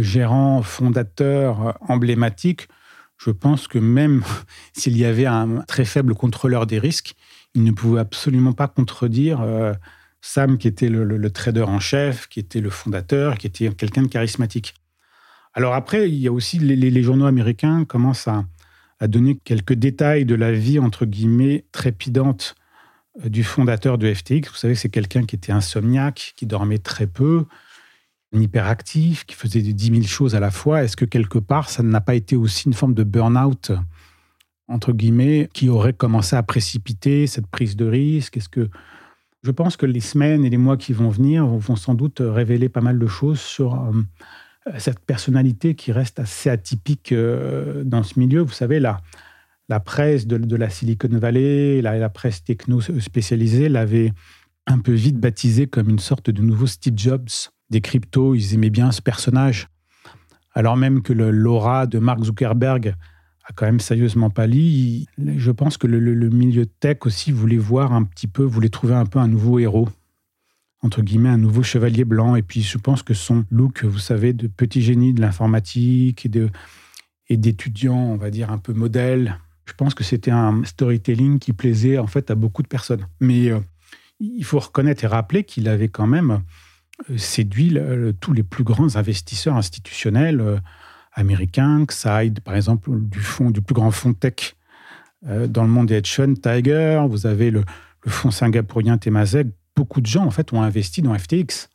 gérant 0.01 0.61
fondateur 0.61 1.77
emblématique, 1.81 2.67
je 3.17 3.31
pense 3.31 3.67
que 3.67 3.79
même 3.79 4.23
s'il 4.73 4.97
y 4.97 5.05
avait 5.05 5.25
un 5.25 5.61
très 5.67 5.85
faible 5.85 6.15
contrôleur 6.15 6.67
des 6.67 6.79
risques, 6.79 7.15
il 7.55 7.63
ne 7.63 7.71
pouvait 7.71 7.99
absolument 7.99 8.53
pas 8.53 8.67
contredire 8.67 9.41
euh, 9.41 9.73
Sam, 10.21 10.57
qui 10.57 10.67
était 10.67 10.89
le, 10.89 11.29
trader 11.31 11.63
en 11.63 11.79
chef, 11.79 12.27
qui 12.27 12.39
était 12.39 12.61
le 12.61 12.69
fondateur, 12.69 13.37
qui 13.37 13.47
était 13.47 13.69
quelqu'un 13.69 14.03
de 14.03 14.07
charismatique. 14.07 14.73
Alors 15.53 15.73
après, 15.73 16.09
il 16.09 16.15
y 16.15 16.27
a 16.27 16.31
aussi 16.31 16.59
les, 16.59 17.03
journaux 17.03 17.25
américains 17.25 17.85
commencent 17.85 18.27
à, 18.27 18.45
donner 19.07 19.37
quelques 19.37 19.73
détails 19.73 20.25
de 20.25 20.35
la 20.35 20.51
vie, 20.51 20.77
entre 20.77 21.05
guillemets, 21.05 21.63
trépidante 21.71 22.55
euh, 23.23 23.29
du 23.29 23.45
fondateur 23.45 23.97
de 23.97 24.13
FTX. 24.13 24.49
Vous 24.49 24.57
savez, 24.57 24.75
c'est 24.75 24.89
quelqu'un 24.89 25.23
qui 25.23 25.37
était 25.37 25.53
insomniaque, 25.53 26.33
qui 26.35 26.45
dormait 26.45 26.79
très 26.79 27.07
peu, 27.07 27.45
hyperactif, 28.33 29.25
qui 29.25 29.35
faisait 29.35 29.61
10 29.61 29.85
000 29.85 30.03
choses 30.03 30.35
à 30.35 30.41
la 30.41 30.51
fois. 30.51 30.83
Est-ce 30.83 30.97
que 30.97 31.05
quelque 31.05 31.39
part, 31.39 31.69
ça 31.69 31.81
n'a 31.81 32.01
pas 32.01 32.15
été 32.15 32.35
aussi 32.35 32.67
une 32.67 32.73
forme 32.73 32.93
de 32.93 33.03
burn-out, 33.03 33.71
entre 34.67 34.91
guillemets, 34.91 35.49
qui 35.53 35.69
aurait 35.69 35.93
commencé 35.93 36.35
à 36.35 36.43
précipiter 36.43 37.25
cette 37.25 37.47
prise 37.47 37.77
de 37.77 37.85
risque? 37.85 38.35
Est-ce 38.35 38.49
que 38.49 38.69
je 39.41 39.51
pense 39.51 39.77
que 39.77 39.85
les 39.85 40.01
semaines 40.01 40.43
et 40.45 40.49
les 40.49 40.57
mois 40.57 40.77
qui 40.77 40.93
vont 40.93 41.09
venir 41.09 41.45
vont 41.45 41.75
sans 41.75 41.93
doute 41.93 42.21
révéler 42.21 42.69
pas 42.69 42.81
mal 42.81 42.99
de 42.99 43.07
choses 43.07 43.39
sur 43.39 43.75
euh, 43.75 43.91
cette 44.77 44.99
personnalité 44.99 45.75
qui 45.75 45.91
reste 45.91 46.19
assez 46.19 46.49
atypique 46.49 47.11
euh, 47.11 47.83
dans 47.83 48.03
ce 48.03 48.19
milieu. 48.19 48.41
Vous 48.41 48.51
savez, 48.51 48.79
la, 48.79 48.99
presse 49.79 50.27
de, 50.27 50.55
la 50.55 50.69
Silicon 50.69 51.09
Valley, 51.11 51.81
la, 51.81 52.09
presse 52.09 52.43
techno 52.43 52.81
spécialisée 52.81 53.69
l'avait 53.69 54.11
un 54.67 54.79
peu 54.79 54.91
vite 54.91 55.17
baptisé 55.17 55.67
comme 55.67 55.89
une 55.89 55.99
sorte 55.99 56.29
de 56.29 56.41
nouveau 56.41 56.67
Steve 56.67 56.97
Jobs 56.97 57.29
des 57.69 57.81
cryptos. 57.81 58.35
Ils 58.35 58.55
aimaient 58.55 58.69
bien 58.69 58.91
ce 58.91 59.01
personnage. 59.01 59.67
Alors 60.53 60.75
même 60.75 61.01
que 61.01 61.13
l'aura 61.13 61.87
de 61.87 61.99
Mark 61.99 62.23
Zuckerberg 62.23 62.95
quand 63.55 63.65
même 63.65 63.79
sérieusement 63.79 64.29
pâli. 64.29 65.07
Je 65.17 65.51
pense 65.51 65.77
que 65.77 65.87
le, 65.87 66.29
milieu 66.29 66.65
tech 66.65 66.97
aussi 67.05 67.31
voulait 67.31 67.57
voir 67.57 67.93
un 67.93 68.03
petit 68.03 68.27
peu, 68.27 68.43
voulait 68.43 68.69
trouver 68.69 68.95
un 68.95 69.05
peu 69.05 69.19
un 69.19 69.27
nouveau 69.27 69.59
héros, 69.59 69.89
entre 70.81 71.01
guillemets, 71.01 71.29
un 71.29 71.37
nouveau 71.37 71.63
chevalier 71.63 72.05
blanc. 72.05 72.35
Et 72.35 72.41
puis 72.41 72.61
je 72.61 72.77
pense 72.77 73.03
que 73.03 73.13
son 73.13 73.45
look, 73.51 73.83
vous 73.83 73.99
savez, 73.99 74.33
de 74.33 74.47
petit 74.47 74.81
génie 74.81 75.13
de 75.13 75.21
l'informatique 75.21 76.27
et 77.27 77.37
d'étudiant, 77.37 77.97
on 77.97 78.17
va 78.17 78.29
dire, 78.29 78.51
un 78.51 78.57
peu 78.57 78.73
modèle. 78.73 79.37
Je 79.65 79.73
pense 79.73 79.93
que 79.93 80.03
c'était 80.03 80.31
un 80.31 80.63
storytelling 80.63 81.39
qui 81.39 81.53
plaisait 81.53 81.97
en 81.97 82.07
fait 82.07 82.31
à 82.31 82.35
beaucoup 82.35 82.63
de 82.63 82.67
personnes. 82.67 83.05
Mais 83.19 83.49
euh, 83.49 83.59
il 84.19 84.43
faut 84.43 84.59
reconnaître 84.59 85.03
et 85.03 85.07
rappeler 85.07 85.43
qu'il 85.43 85.67
avait 85.67 85.89
quand 85.89 86.07
même 86.07 86.41
euh, 87.09 87.17
séduit 87.17 87.77
tous 88.19 88.33
les 88.33 88.43
plus 88.43 88.63
grands 88.63 88.95
investisseurs 88.95 89.55
institutionnels 89.55 90.61
euh, 91.19 91.21
américain, 91.21 91.85
Xide, 91.85 92.39
par 92.41 92.55
exemple, 92.55 92.89
du, 93.01 93.19
fond, 93.19 93.51
du 93.51 93.61
plus 93.61 93.75
grand 93.75 93.91
fonds 93.91 94.13
tech 94.13 94.55
euh, 95.27 95.47
dans 95.47 95.63
le 95.63 95.69
monde 95.69 95.87
des 95.87 95.95
hedge 95.95 96.19
Tiger, 96.41 97.03
vous 97.09 97.27
avez 97.27 97.51
le, 97.51 97.63
fonds 98.07 98.31
singapourien 98.31 98.97
Temasek. 98.97 99.47
Beaucoup 99.75 100.01
de 100.01 100.07
gens, 100.07 100.25
en 100.25 100.31
fait, 100.31 100.53
ont 100.53 100.61
investi 100.61 101.01
dans 101.01 101.17
FTX. 101.17 101.69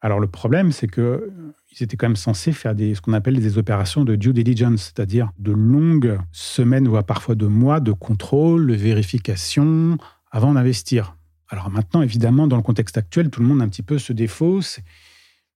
Alors, 0.00 0.18
le 0.18 0.26
problème, 0.26 0.72
c'est 0.72 0.88
qu'ils 0.88 1.02
euh, 1.02 1.54
étaient 1.80 1.96
quand 1.96 2.08
même 2.08 2.16
censés 2.16 2.52
faire 2.52 2.74
des, 2.74 2.94
ce 2.94 3.00
qu'on 3.00 3.12
appelle 3.12 3.38
des 3.38 3.58
opérations 3.58 4.04
de 4.04 4.16
due 4.16 4.32
diligence, 4.32 4.92
c'est-à-dire 4.94 5.30
de 5.38 5.52
longues 5.52 6.18
semaines, 6.32 6.88
voire 6.88 7.04
parfois 7.04 7.34
de 7.34 7.46
mois 7.46 7.80
de 7.80 7.92
contrôle, 7.92 8.66
de 8.66 8.74
vérification 8.74 9.98
avant 10.30 10.54
d'investir. 10.54 11.16
Alors 11.48 11.70
maintenant, 11.70 12.02
évidemment, 12.02 12.46
dans 12.46 12.56
le 12.56 12.62
contexte 12.62 12.96
actuel, 12.96 13.30
tout 13.30 13.40
le 13.40 13.46
monde 13.46 13.60
un 13.60 13.68
petit 13.68 13.82
peu 13.82 13.98
se 13.98 14.12
défausse. 14.12 14.80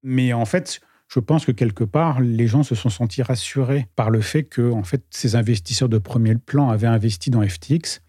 Mais 0.03 0.33
en 0.33 0.45
fait, 0.45 0.81
je 1.09 1.21
pense 1.21 1.45
que 1.45 1.53
quelque 1.53 1.85
part, 1.85 2.21
les 2.21 2.47
gens 2.49 2.63
se 2.63 2.75
sont 2.75 2.91
sentis 2.91 3.23
rassurés 3.23 3.87
par 3.95 4.11
le 4.11 4.21
fait 4.21 4.45
que, 4.45 4.73
en 4.73 4.83
fait, 4.83 5.05
ces 5.11 5.37
investisseurs 5.37 5.89
de 5.89 5.99
premier 5.99 6.35
plan 6.35 6.69
avaient 6.69 6.87
investi 6.87 7.31
dans 7.31 7.47
FTX. 7.47 8.01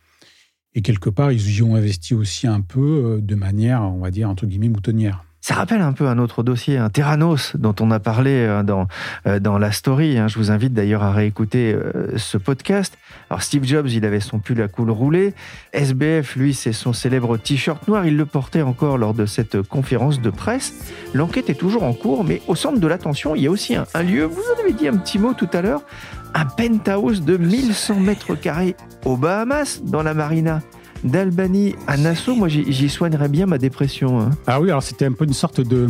Et 0.73 0.81
quelque 0.81 1.09
part, 1.09 1.31
ils 1.31 1.57
y 1.57 1.61
ont 1.61 1.75
investi 1.75 2.13
aussi 2.13 2.47
un 2.47 2.61
peu 2.61 2.79
euh, 3.17 3.21
de 3.21 3.35
manière, 3.35 3.81
on 3.81 3.99
va 3.99 4.11
dire, 4.11 4.29
entre 4.29 4.45
guillemets, 4.45 4.69
moutonnière. 4.69 5.26
Ça 5.39 5.53
rappelle 5.53 5.81
un 5.81 5.93
peu 5.93 6.07
un 6.07 6.17
autre 6.17 6.43
dossier, 6.43 6.77
un 6.77 6.89
Terranos, 6.89 7.55
dont 7.55 7.75
on 7.79 7.91
a 7.91 7.99
parlé 7.99 8.31
euh, 8.31 8.63
dans, 8.63 8.87
euh, 9.27 9.39
dans 9.39 9.57
la 9.57 9.71
story. 9.71 10.17
Hein. 10.17 10.27
Je 10.27 10.37
vous 10.37 10.51
invite 10.51 10.73
d'ailleurs 10.73 11.03
à 11.03 11.11
réécouter 11.11 11.73
euh, 11.73 12.17
ce 12.17 12.37
podcast. 12.37 12.97
Alors 13.29 13.41
Steve 13.41 13.63
Jobs, 13.63 13.87
il 13.87 14.03
avait 14.03 14.19
son 14.19 14.39
pull 14.39 14.61
à 14.61 14.67
coule 14.67 14.91
roulé. 14.91 15.33
SBF, 15.73 16.35
lui, 16.35 16.53
c'est 16.53 16.73
son 16.73 16.91
célèbre 16.91 17.37
t-shirt 17.37 17.87
noir. 17.87 18.05
Il 18.05 18.17
le 18.17 18.25
portait 18.25 18.63
encore 18.63 18.97
lors 18.97 19.13
de 19.13 19.25
cette 19.25 19.61
conférence 19.61 20.21
de 20.21 20.29
presse. 20.29 20.73
L'enquête 21.13 21.49
est 21.49 21.55
toujours 21.55 21.83
en 21.83 21.93
cours, 21.93 22.23
mais 22.23 22.41
au 22.47 22.55
centre 22.55 22.79
de 22.79 22.87
l'attention, 22.87 23.35
il 23.35 23.43
y 23.43 23.47
a 23.47 23.51
aussi 23.51 23.75
un, 23.75 23.85
un 23.93 24.03
lieu, 24.03 24.25
vous 24.25 24.43
en 24.55 24.59
avez 24.59 24.73
dit 24.73 24.87
un 24.87 24.97
petit 24.97 25.19
mot 25.19 25.33
tout 25.33 25.49
à 25.53 25.61
l'heure, 25.61 25.83
un 26.33 26.45
penthouse 26.45 27.21
de 27.21 27.37
1100 27.37 27.99
mètres 27.99 28.35
carrés 28.35 28.75
aux 29.05 29.17
Bahamas, 29.17 29.81
dans 29.83 30.03
la 30.03 30.13
marina 30.13 30.61
d'Albanie 31.03 31.75
à 31.87 31.97
Nassau, 31.97 32.35
moi 32.35 32.47
j'y 32.47 32.89
soignerais 32.89 33.29
bien 33.29 33.45
ma 33.45 33.57
dépression. 33.57 34.19
Hein. 34.19 34.31
Ah 34.47 34.59
oui, 34.59 34.69
alors 34.69 34.83
c'était 34.83 35.05
un 35.05 35.11
peu 35.11 35.25
une 35.25 35.33
sorte 35.33 35.61
de 35.61 35.89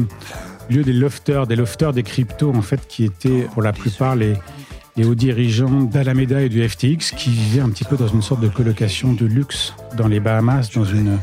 lieu 0.70 0.84
des 0.84 0.93
lofters, 0.93 1.48
des 1.48 1.56
lofters 1.56 1.93
des 1.93 2.04
cryptos 2.04 2.54
en 2.54 2.62
fait, 2.62 2.82
qui 2.88 3.06
étaient 3.06 3.48
pour 3.54 3.62
la 3.62 3.74
plupart 3.74 4.15
les, 4.15 4.36
hauts 5.04 5.15
dirigeants 5.15 5.84
d'Alameda 5.84 6.41
et 6.41 6.50
du 6.50 6.67
FTX 6.67 7.12
qui 7.15 7.30
vivaient 7.30 7.62
un 7.62 7.70
petit 7.70 7.84
peu 7.84 7.98
dans 7.98 8.08
une 8.08 8.24
sorte 8.24 8.41
de 8.41 8.48
colocation 8.48 9.13
de 9.13 9.26
luxe 9.26 9.74
dans 9.96 10.08
les 10.08 10.20
Bahamas, 10.20 10.72
dans 10.74 10.86
une 10.86 11.20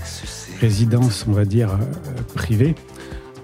résidence, 0.61 1.27
on 1.29 1.33
va 1.33 1.45
dire, 1.45 1.71
euh, 1.71 2.23
privée. 2.35 2.77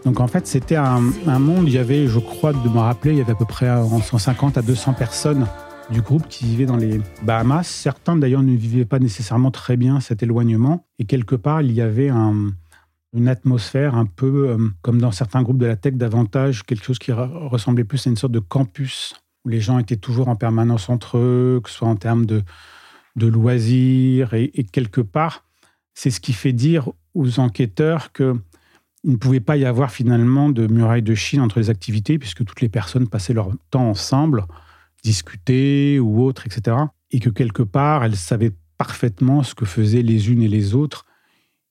Donc 0.05 0.21
en 0.21 0.29
fait, 0.29 0.47
c'était 0.47 0.77
un, 0.77 1.03
un, 1.27 1.39
monde, 1.39 1.65
il 1.67 1.75
y 1.75 1.79
avait, 1.79 2.07
je 2.07 2.21
crois, 2.21 2.53
de 2.53 2.69
me 2.69 2.79
rappeler, 2.79 3.13
il 3.13 3.19
y 3.19 3.21
avait 3.21 3.33
à 3.33 3.37
peu 3.37 3.45
près 3.45 3.67
150 3.67 4.57
à 4.57 4.63
200 4.63 4.95
personnes 4.95 5.47
du 5.91 6.03
groupe 6.03 6.29
qui 6.29 6.45
vivait 6.45 6.67
dans 6.67 6.77
les 6.77 7.01
Bahamas. 7.23 7.67
Certains 7.67 8.17
d'ailleurs 8.17 8.43
ne 8.43 8.55
vivaient 8.55 8.85
pas 8.85 8.99
nécessairement 8.99 9.51
très 9.51 9.77
bien 9.77 10.01
cet 10.01 10.23
éloignement. 10.23 10.87
Et 10.99 11.05
quelque 11.05 11.35
part, 11.35 11.63
il 11.63 11.73
y 11.73 11.81
avait 11.81 12.11
une 12.11 13.29
atmosphère 13.29 13.97
un 13.97 14.07
peu 14.07 14.51
euh, 14.51 14.69
comme 14.83 15.01
dans 15.01 15.11
certains 15.11 15.43
groupes 15.43 15.59
de 15.59 15.67
la 15.67 15.77
tech, 15.77 15.95
davantage 15.95 16.65
quelque 16.65 16.85
chose 16.85 16.99
qui 16.99 17.13
ressemblait 17.13 17.85
plus 17.85 18.07
à 18.07 18.11
une 18.11 18.17
sorte 18.17 18.33
de 18.33 18.39
campus 18.39 19.15
où 19.45 19.49
les 19.49 19.61
gens 19.61 19.79
étaient 19.79 19.97
toujours 19.97 20.29
en 20.29 20.37
permanence 20.37 20.89
entre 20.89 21.19
eux, 21.19 21.61
que 21.63 21.71
ce 21.71 21.77
soit 21.77 21.89
en 21.89 21.97
termes 21.97 22.27
de, 22.27 22.43
loisirs. 23.17 24.35
Et, 24.35 24.51
et 24.55 24.65
quelque 24.65 25.01
part, 25.01 25.45
c'est 25.95 26.11
ce 26.11 26.21
qui 26.21 26.33
fait 26.33 26.53
dire 26.53 26.91
aux 27.15 27.41
enquêteurs 27.41 28.13
que 28.13 28.37
il 29.03 29.13
ne 29.13 29.17
pouvait 29.17 29.41
pas 29.41 29.57
y 29.57 29.65
avoir 29.65 29.91
finalement 29.91 30.51
de 30.51 30.67
muraille 30.67 31.03
de 31.03 31.15
Chine 31.15 31.41
entre 31.41 31.59
les 31.59 31.71
activités, 31.71 32.19
puisque 32.19 32.45
toutes 32.45 32.61
les 32.61 32.69
personnes 32.69 33.09
passaient 33.09 33.33
leur 33.33 33.51
temps 33.71 33.89
ensemble 33.89 34.45
discuter 35.03 35.99
ou 35.99 36.23
autre, 36.23 36.47
etc. 36.47 36.77
Et 37.11 37.21
que 37.21 37.31
quelque 37.31 37.63
part, 37.63 38.05
elles 38.05 38.17
savaient 38.17 38.53
parfaitement 38.79 39.43
ce 39.43 39.55
que 39.55 39.65
faisaient 39.65 40.03
les 40.03 40.31
unes 40.31 40.43
et 40.43 40.49
les 40.49 40.75
autres. 40.75 41.05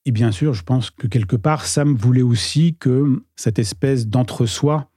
Et 0.04 0.12
bien 0.12 0.32
sûr, 0.32 0.54
je 0.54 0.62
pense 0.62 0.90
que 0.90 1.06
quelque 1.06 1.36
part, 1.36 1.66
Sam 1.66 1.96
voulait 1.96 2.22
aussi 2.22 2.76
que 2.78 3.22
cette 3.36 3.58
espèce 3.58 4.06
d'entre-soi 4.06 4.90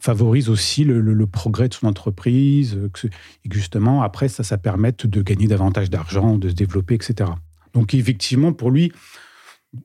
favorise 0.00 0.48
aussi 0.48 0.82
le, 0.82 1.26
progrès 1.26 1.68
de 1.68 1.74
son 1.74 1.86
entreprise, 1.86 2.76
et 3.44 3.48
que 3.48 3.54
justement, 3.54 4.02
après, 4.02 4.28
ça, 4.28 4.42
ça 4.42 4.58
permette 4.58 5.06
de 5.06 5.22
gagner 5.22 5.46
davantage 5.46 5.90
d'argent, 5.90 6.38
de 6.38 6.48
se 6.48 6.54
développer, 6.54 6.94
etc. 6.96 7.30
Donc 7.72 7.94
effectivement, 7.94 8.52
pour 8.52 8.70
lui, 8.70 8.92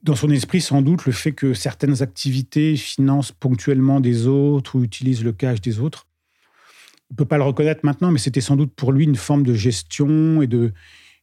Dans 0.03 0.15
son 0.15 0.29
esprit, 0.31 0.59
sans 0.59 0.81
doute, 0.81 1.05
le 1.05 1.13
fait 1.13 1.31
que 1.31 1.53
certaines 1.53 2.01
activités 2.01 2.75
financent 2.75 3.31
ponctuellement 3.31 4.01
des 4.01 4.27
autres 4.27 4.75
ou 4.75 4.83
utilisent 4.83 5.23
le 5.23 5.31
cash 5.31 5.61
des 5.61 5.79
autres. 5.79 6.06
On 7.09 7.13
ne 7.13 7.17
peut 7.17 7.25
pas 7.25 7.37
le 7.37 7.43
reconnaître 7.43 7.81
maintenant, 7.83 8.11
mais 8.11 8.19
c'était 8.19 8.41
sans 8.41 8.55
doute 8.55 8.73
pour 8.75 8.91
lui 8.91 9.05
une 9.05 9.15
forme 9.15 9.43
de 9.43 9.53
gestion 9.53 10.41
et 10.41 10.47
de 10.47 10.73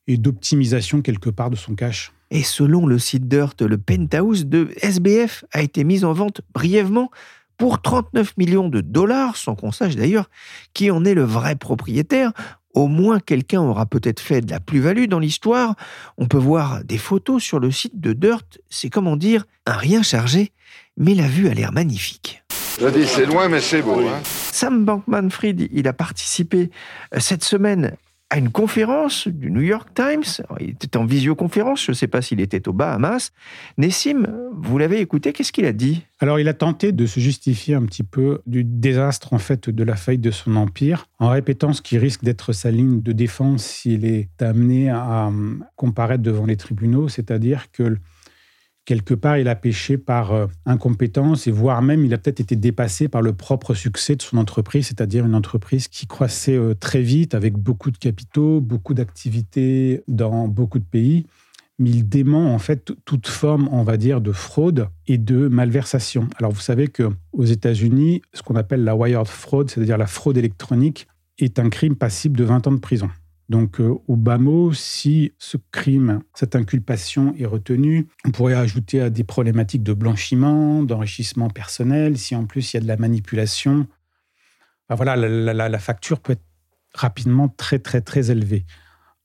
et 0.07 0.17
d'optimisation 0.17 1.03
quelque 1.03 1.31
part 1.31 1.51
de 1.51 1.57
son 1.57 1.75
cash. 1.75 2.13
Et 2.31 2.43
selon 2.43 2.87
le 2.87 2.99
site 2.99 3.29
Dirt, 3.29 3.63
le 3.63 3.79
penthouse 3.79 4.47
de 4.47 4.69
SBF 4.83 5.45
a 5.53 5.63
été 5.63 5.85
mis 5.85 6.05
en 6.05 6.13
vente 6.13 6.41
brièvement 6.53 7.11
pour 7.57 7.81
39 7.81 8.37
millions 8.37 8.69
de 8.69 8.81
dollars, 8.81 9.37
sans 9.37 9.55
qu'on 9.55 9.73
sache 9.73 9.97
d'ailleurs 9.97 10.29
qui 10.73 10.91
en 10.91 11.05
est 11.05 11.15
le 11.15 11.23
vrai 11.23 11.55
propriétaire. 11.55 12.33
Au 12.75 12.89
moins 12.89 13.21
quelqu'un 13.21 13.61
aura 13.61 13.87
peut-être 13.87 14.19
fait 14.19 14.41
de 14.41 14.51
la 14.51 14.59
plus-value 14.59 15.07
dans 15.07 15.21
l'histoire. 15.21 15.77
On 16.19 16.27
peut 16.27 16.39
voir 16.39 16.83
des 16.83 16.99
photos 16.99 17.41
sur 17.41 17.61
le 17.61 17.71
site 17.71 18.01
de 18.01 18.13
Dirt. 18.13 18.59
C'est 18.69 18.91
comment 18.91 19.17
dire 19.17 19.47
un 19.65 19.77
rien 19.77 20.03
chargé, 20.03 20.51
mais 20.97 21.15
la 21.15 21.29
vue 21.29 21.49
a 21.49 21.55
l'air 21.55 21.73
magnifique. 21.73 22.43
Je 22.81 22.89
dis 22.89 23.07
c'est 23.07 23.27
loin 23.27 23.49
mais 23.49 23.61
c'est 23.61 23.83
beau. 23.83 24.01
Hein. 24.01 24.21
Sam 24.55 24.85
Bankman-Fried, 24.85 25.69
il 25.73 25.89
a 25.89 25.93
participé 25.93 26.71
euh, 27.13 27.19
cette 27.19 27.43
semaine 27.43 27.97
à 28.31 28.39
une 28.39 28.51
conférence 28.51 29.27
du 29.27 29.51
New 29.51 29.63
York 29.63 29.89
Times. 29.95 30.45
il 30.61 30.71
était 30.71 30.97
en 30.97 31.05
visioconférence, 31.05 31.85
je 31.85 31.91
ne 31.91 31.95
sais 31.95 32.07
pas 32.07 32.23
s'il 32.23 32.41
était 32.41 32.69
au 32.69 32.73
Bahamas. 32.73 33.33
Nessim, 33.79 34.29
vous 34.57 34.79
l'avez 34.79 35.01
écouté, 35.01 35.33
qu'est-ce 35.33 35.53
qu'il 35.53 35.67
a 35.67 35.73
dit? 35.73 36.07
Alors, 36.21 36.39
il 36.39 36.47
a 36.47 36.55
tenté 36.55 36.93
de 36.93 37.05
se 37.05 37.19
justifier 37.19 37.75
un 37.75 37.83
petit 37.83 38.05
peu 38.05 38.43
du 38.47 38.63
désastre, 38.63 39.33
en 39.33 39.39
fait, 39.39 39.71
de 39.71 39.83
la 39.83 39.97
faillite 39.97 40.23
de 40.23 40.31
son 40.31 40.55
empire, 40.55 41.09
en 41.19 41.31
répétant 41.31 41.73
ce 41.73 41.83
qui 41.83 41.99
risque 41.99 42.23
d'être 42.23 42.53
sa 42.53 42.71
ligne 42.71 43.03
de 43.03 43.13
défense 43.13 43.65
s'il 43.65 44.05
est 44.05 44.41
amené 44.41 44.89
à 44.89 45.33
comparaître 45.75 46.23
devant 46.23 46.47
les 46.47 46.57
tribunaux, 46.57 47.09
c'est-à-dire 47.09 47.73
que 47.73 47.99
quelque 48.85 49.15
part, 49.15 49.39
il 49.39 49.49
a 49.49 49.55
péché 49.55 49.99
par 49.99 50.33
euh, 50.33 50.47
incompétence 50.67 51.47
et 51.47 51.51
voire 51.51 51.83
même 51.83 52.05
il 52.05 52.13
a 52.15 52.19
peut-être 52.19 52.41
été 52.41 52.57
dépassé 52.57 53.09
par 53.09 53.23
le 53.23 53.33
propre 53.33 53.75
succès 53.75 54.17
de 54.17 54.23
son 54.23 54.37
entreprise, 54.37 54.89
c'est-à-dire 54.89 55.25
une 55.27 55.35
entreprise 55.35 55.89
qui 55.89 56.07
croissait 56.07 56.57
euh, 56.57 56.75
très 56.75 57.03
vite 57.03 57.35
avec 57.35 57.55
beaucoup 57.55 57.91
de 57.91 57.99
capitaux, 57.99 58.61
beaucoup 58.61 58.95
d'activités 58.95 60.03
dans 60.09 60.49
beaucoup 60.49 60.79
de 60.79 60.85
pays. 60.85 61.27
Mais 61.81 61.91
il 61.91 62.09
dément 62.09 62.55
en 62.55 62.59
fait 62.59 62.93
toute 63.05 63.27
forme, 63.27 63.69
on 63.73 63.83
va 63.83 63.97
dire, 63.97 64.21
de 64.21 64.31
fraude 64.31 64.89
et 65.09 65.19
de 65.19 65.49
malversation. 65.49 66.29
Alors 66.39 66.53
vous 66.53 66.61
savez 66.61 66.87
que 66.87 67.11
aux 67.33 67.45
États-Unis, 67.45 68.23
ce 68.33 68.43
qu'on 68.43 68.55
appelle 68.55 68.85
la 68.85 68.95
wired 68.95 69.27
fraud, 69.27 69.67
c'est-à-dire 69.67 69.99
la 69.99 70.07
fraude 70.07 70.37
électronique, 70.37 71.09
est 71.39 71.59
un 71.59 71.69
crime 71.71 71.97
passible 71.97 72.37
de 72.37 72.45
20 72.45 72.69
ans 72.69 72.73
de 72.73 72.79
prison. 72.79 73.11
Donc, 73.49 73.81
euh, 73.81 73.95
au 74.09 74.17
bas 74.17 74.39
si 74.73 75.33
ce 75.39 75.59
crime, 75.71 76.21
cette 76.35 76.57
inculpation 76.57 77.35
est 77.39 77.45
retenue, 77.45 78.07
on 78.25 78.31
pourrait 78.31 78.55
ajouter 78.55 79.01
à 79.01 79.11
des 79.11 79.25
problématiques 79.25 79.83
de 79.83 79.93
blanchiment, 79.93 80.83
d'enrichissement 80.83 81.51
personnel, 81.51 82.17
si 82.17 82.35
en 82.35 82.47
plus 82.47 82.73
il 82.73 82.77
y 82.77 82.79
a 82.79 82.81
de 82.81 82.89
la 82.89 82.97
manipulation. 82.97 83.87
voilà, 84.89 85.17
la, 85.17 85.79
facture 85.79 86.21
peut 86.21 86.33
être 86.33 86.45
rapidement 86.95 87.49
très, 87.49 87.79
très, 87.79 88.01
très 88.01 88.31
élevée. 88.31 88.65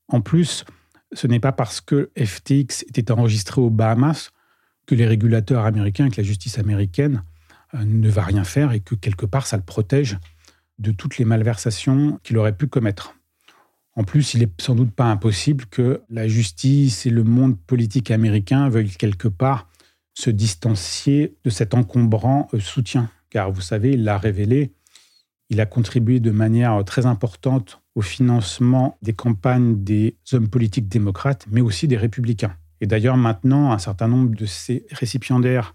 En 0.08 0.20
plus, 0.20 0.64
ce 1.12 1.26
n'est 1.26 1.40
pas 1.40 1.52
parce 1.52 1.80
que 1.80 2.10
FTX 2.18 2.84
était 2.88 3.10
enregistré 3.10 3.60
aux 3.60 3.70
Bahamas 3.70 4.30
que 4.86 4.94
les 4.94 5.06
régulateurs 5.06 5.64
américains, 5.64 6.10
que 6.10 6.18
la 6.18 6.24
justice 6.26 6.58
américaine 6.58 7.22
euh, 7.74 7.84
ne 7.84 8.08
va 8.10 8.22
rien 8.22 8.44
faire 8.44 8.72
et 8.72 8.80
que 8.80 8.94
quelque 8.94 9.26
part 9.26 9.46
ça 9.46 9.56
le 9.56 9.62
protège 9.62 10.18
de 10.78 10.90
toutes 10.92 11.18
les 11.18 11.24
malversations 11.24 12.18
qu'il 12.22 12.38
aurait 12.38 12.56
pu 12.56 12.66
commettre. 12.66 13.14
En 13.96 14.04
plus, 14.04 14.34
il 14.34 14.42
est 14.42 14.60
sans 14.60 14.74
doute 14.74 14.92
pas 14.92 15.06
impossible 15.06 15.66
que 15.66 16.02
la 16.08 16.28
justice 16.28 17.06
et 17.06 17.10
le 17.10 17.24
monde 17.24 17.58
politique 17.58 18.10
américain 18.10 18.68
veuillent 18.68 18.96
quelque 18.96 19.28
part 19.28 19.68
se 20.14 20.30
distancier 20.30 21.36
de 21.44 21.50
cet 21.50 21.74
encombrant 21.74 22.48
euh, 22.54 22.60
soutien. 22.60 23.10
Car 23.30 23.50
vous 23.50 23.60
savez, 23.60 23.92
il 23.92 24.04
l'a 24.04 24.18
révélé, 24.18 24.72
il 25.50 25.60
a 25.60 25.66
contribué 25.66 26.20
de 26.20 26.30
manière 26.30 26.84
très 26.84 27.06
importante 27.06 27.80
au 27.94 28.02
financement 28.02 28.96
des 29.02 29.12
campagnes 29.12 29.82
des 29.82 30.16
hommes 30.32 30.48
politiques 30.48 30.88
démocrates, 30.88 31.46
mais 31.50 31.60
aussi 31.60 31.88
des 31.88 31.96
républicains. 31.96 32.56
Et 32.80 32.86
d'ailleurs, 32.86 33.16
maintenant, 33.16 33.72
un 33.72 33.78
certain 33.78 34.08
nombre 34.08 34.34
de 34.34 34.46
ces 34.46 34.86
récipiendaires 34.90 35.74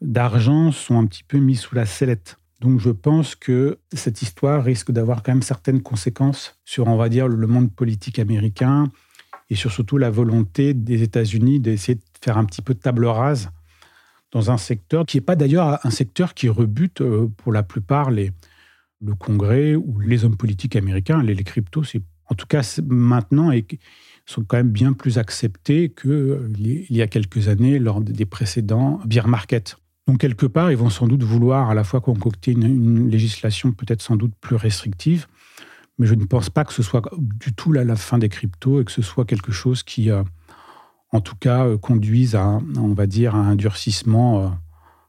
d'argent 0.00 0.72
sont 0.72 0.98
un 0.98 1.06
petit 1.06 1.24
peu 1.24 1.38
mis 1.38 1.56
sous 1.56 1.74
la 1.74 1.86
sellette. 1.86 2.38
Donc 2.60 2.80
je 2.80 2.90
pense 2.90 3.34
que 3.34 3.78
cette 3.92 4.22
histoire 4.22 4.64
risque 4.64 4.90
d'avoir 4.90 5.22
quand 5.22 5.32
même 5.32 5.42
certaines 5.42 5.82
conséquences 5.82 6.58
sur, 6.64 6.86
on 6.86 6.96
va 6.96 7.08
dire, 7.08 7.28
le 7.28 7.46
monde 7.46 7.70
politique 7.70 8.18
américain 8.18 8.90
et 9.50 9.54
sur 9.54 9.70
surtout 9.70 9.98
la 9.98 10.10
volonté 10.10 10.74
des 10.74 11.02
États-Unis 11.02 11.60
d'essayer 11.60 11.96
de 11.96 12.02
faire 12.20 12.38
un 12.38 12.44
petit 12.44 12.62
peu 12.62 12.74
de 12.74 12.78
table 12.78 13.06
rase 13.06 13.50
dans 14.32 14.50
un 14.50 14.58
secteur 14.58 15.06
qui 15.06 15.18
n'est 15.18 15.22
pas 15.22 15.36
d'ailleurs 15.36 15.84
un 15.86 15.90
secteur 15.90 16.34
qui 16.34 16.48
rebute 16.48 17.00
euh, 17.00 17.28
pour 17.36 17.52
la 17.52 17.62
plupart 17.62 18.10
le 18.10 19.14
Congrès 19.18 19.74
ou 19.74 20.00
les 20.00 20.24
hommes 20.24 20.36
politiques 20.36 20.76
américains. 20.76 21.22
Les, 21.22 21.36
cryptos, 21.44 21.84
en 22.26 22.34
tout 22.34 22.46
cas 22.46 22.78
maintenant 22.86 23.52
et 23.52 23.66
sont 24.24 24.42
quand 24.42 24.56
même 24.56 24.70
bien 24.70 24.92
plus 24.92 25.18
acceptés 25.18 25.90
qu'il 25.90 26.10
euh, 26.10 26.52
y 26.58 27.00
a 27.00 27.06
quelques 27.06 27.48
années 27.48 27.78
lors 27.78 28.00
des 28.00 28.26
précédents 28.26 29.00
bear 29.04 29.28
market. 29.28 29.76
Donc 30.06 30.18
quelque 30.18 30.46
part, 30.46 30.70
ils 30.70 30.76
vont 30.76 30.90
sans 30.90 31.08
doute 31.08 31.22
vouloir 31.22 31.70
à 31.70 31.74
la 31.74 31.82
fois 31.82 32.00
concocter 32.00 32.52
une, 32.52 33.10
législation 33.10 33.72
peut-être 33.72 34.02
sans 34.02 34.16
doute 34.16 34.34
plus 34.40 34.56
restrictive, 34.56 35.26
mais 35.98 36.06
je 36.06 36.14
ne 36.14 36.24
pense 36.24 36.48
pas 36.48 36.64
que 36.64 36.72
ce 36.72 36.82
soit 36.82 37.02
du 37.18 37.52
tout 37.52 37.72
la, 37.72 37.96
fin 37.96 38.18
des 38.18 38.28
cryptos 38.28 38.80
et 38.80 38.84
que 38.84 38.92
ce 38.92 39.02
soit 39.02 39.24
quelque 39.24 39.50
chose 39.50 39.82
qui, 39.82 40.10
euh, 40.10 40.22
en 41.10 41.20
tout 41.20 41.34
cas, 41.34 41.66
euh, 41.66 41.78
conduise 41.78 42.36
à, 42.36 42.60
on 42.76 42.94
va 42.94 43.06
dire, 43.06 43.34
à 43.34 43.38
un 43.38 43.56
durcissement 43.56 44.42
euh, 44.42 44.48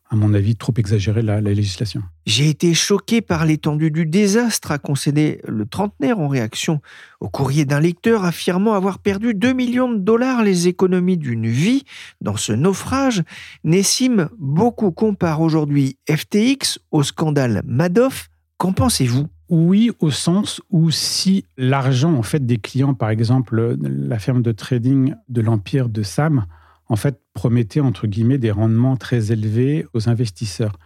à 0.09 0.15
mon 0.15 0.33
avis, 0.33 0.55
trop 0.55 0.73
exagéré 0.77 1.21
la, 1.21 1.41
législation. 1.41 2.01
J'ai 2.25 2.49
été 2.49 2.73
choqué 2.73 3.21
par 3.21 3.45
l'étendue 3.45 3.91
du 3.91 4.05
désastre, 4.05 4.71
a 4.71 4.77
concédé 4.77 5.41
le 5.47 5.65
trentenaire 5.65 6.19
en 6.19 6.27
réaction 6.27 6.81
au 7.19 7.29
courrier 7.29 7.65
d'un 7.65 7.79
lecteur 7.79 8.23
affirmant 8.23 8.73
avoir 8.73 8.99
perdu 8.99 9.33
2 9.33 9.53
millions 9.53 9.91
de 9.91 9.97
dollars 9.97 10.43
les 10.43 10.67
économies 10.67 11.17
d'une 11.17 11.47
vie 11.47 11.83
dans 12.21 12.37
ce 12.37 12.53
naufrage. 12.53 13.23
Nessim, 13.63 14.29
beaucoup 14.39 14.91
comparent 14.91 15.41
aujourd'hui 15.41 15.97
FTX 16.09 16.79
au 16.91 17.03
scandale 17.03 17.61
Madoff. 17.65 18.29
Qu'en 18.57 18.71
pensez-vous? 18.71 19.27
Oui, 19.49 19.91
au 19.99 20.11
sens 20.11 20.61
où 20.71 20.89
si 20.91 21.45
l'argent 21.57 22.13
en 22.13 22.23
fait 22.23 22.45
des 22.45 22.57
clients, 22.57 22.93
par 22.93 23.09
exemple 23.09 23.77
la 23.79 24.19
firme 24.19 24.41
de 24.41 24.51
trading 24.51 25.13
de 25.29 25.41
l'empire 25.41 25.89
de 25.89 26.03
Sam, 26.03 26.45
en 26.89 26.95
fait, 26.95 27.21
promettait, 27.33 27.79
entre 27.79 28.07
guillemets, 28.07 28.37
des 28.37 28.51
rendements 28.51 28.97
très 28.97 29.31
élevés 29.31 29.85
aux 29.93 30.09
investisseurs. 30.09 30.77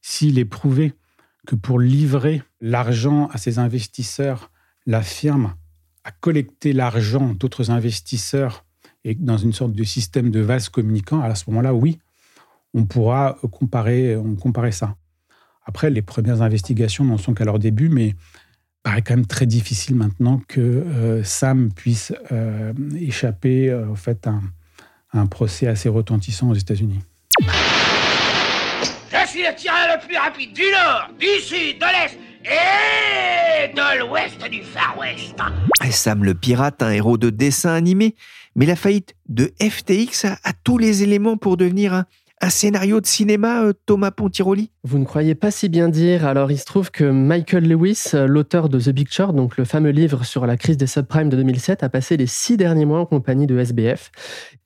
S'il 0.00 0.38
est 0.38 0.44
prouvé 0.44 0.94
que 1.46 1.54
pour 1.54 1.78
livrer 1.78 2.42
l'argent 2.60 3.28
à 3.28 3.38
ces 3.38 3.58
investisseurs, 3.58 4.50
la 4.86 5.02
firme 5.02 5.54
a 6.04 6.10
collecté 6.10 6.72
l'argent 6.72 7.34
d'autres 7.34 7.70
investisseurs 7.70 8.64
et 9.04 9.14
dans 9.14 9.36
une 9.36 9.52
sorte 9.52 9.72
de 9.72 9.84
système 9.84 10.30
de 10.30 10.40
vase 10.40 10.68
communicant, 10.68 11.20
à 11.20 11.34
ce 11.34 11.48
moment-là, 11.50 11.74
oui, 11.74 11.98
on 12.74 12.84
pourra 12.84 13.38
comparer, 13.50 14.16
on 14.16 14.36
comparer 14.36 14.72
ça. 14.72 14.96
Après, 15.64 15.90
les 15.90 16.02
premières 16.02 16.42
investigations 16.42 17.04
n'en 17.04 17.18
sont 17.18 17.34
qu'à 17.34 17.44
leur 17.44 17.58
début, 17.58 17.88
mais 17.88 18.08
il 18.08 18.14
paraît 18.82 19.02
quand 19.02 19.16
même 19.16 19.26
très 19.26 19.46
difficile 19.46 19.94
maintenant 19.94 20.40
que 20.48 20.60
euh, 20.60 21.22
Sam 21.22 21.72
puisse 21.72 22.12
euh, 22.32 22.72
échapper 22.96 23.70
euh, 23.70 23.88
au 23.88 23.94
fait 23.94 24.26
à, 24.26 24.40
un 25.12 25.26
procès 25.26 25.66
assez 25.66 25.88
retentissant 25.88 26.50
aux 26.50 26.54
États-Unis. 26.54 27.00
Je 27.40 29.26
suis 29.26 29.42
le 29.42 29.54
tireur 29.54 29.88
le 29.94 30.06
plus 30.06 30.16
rapide 30.16 30.52
du 30.52 30.62
nord, 30.72 31.08
du 31.18 31.40
sud, 31.40 31.78
de 31.78 31.86
l'est 31.86 32.18
et 32.44 33.68
de 33.74 33.98
l'ouest 34.00 34.42
du 34.50 34.62
Far 34.62 34.96
West. 34.98 35.36
Sam 35.90 36.24
le 36.24 36.34
pirate, 36.34 36.82
un 36.82 36.90
héros 36.90 37.18
de 37.18 37.30
dessin 37.30 37.74
animé, 37.74 38.14
mais 38.56 38.66
la 38.66 38.76
faillite 38.76 39.14
de 39.28 39.52
FTX 39.60 40.24
a, 40.24 40.38
a 40.44 40.52
tous 40.64 40.78
les 40.78 41.02
éléments 41.02 41.36
pour 41.36 41.56
devenir 41.56 41.92
un, 41.94 42.06
un 42.40 42.50
scénario 42.50 43.00
de 43.00 43.06
cinéma, 43.06 43.64
euh, 43.64 43.72
Thomas 43.86 44.10
Pontiroli? 44.10 44.70
Vous 44.82 44.98
ne 44.98 45.04
croyez 45.04 45.34
pas 45.34 45.50
si 45.50 45.68
bien 45.68 45.88
dire. 45.88 46.26
Alors, 46.26 46.50
il 46.50 46.58
se 46.58 46.64
trouve 46.64 46.90
que 46.90 47.04
Michael 47.04 47.68
Lewis, 47.68 48.10
euh, 48.14 48.26
l'auteur 48.26 48.68
de 48.68 48.80
The 48.80 48.90
Big 48.90 49.08
Short, 49.10 49.34
donc 49.34 49.56
le 49.56 49.64
fameux 49.64 49.90
livre 49.90 50.24
sur 50.24 50.46
la 50.46 50.56
crise 50.56 50.76
des 50.76 50.86
subprimes 50.86 51.28
de 51.28 51.36
2007, 51.36 51.82
a 51.82 51.88
passé 51.88 52.16
les 52.16 52.26
six 52.26 52.56
derniers 52.56 52.86
mois 52.86 53.00
en 53.00 53.06
compagnie 53.06 53.46
de 53.46 53.58
SBF. 53.58 54.10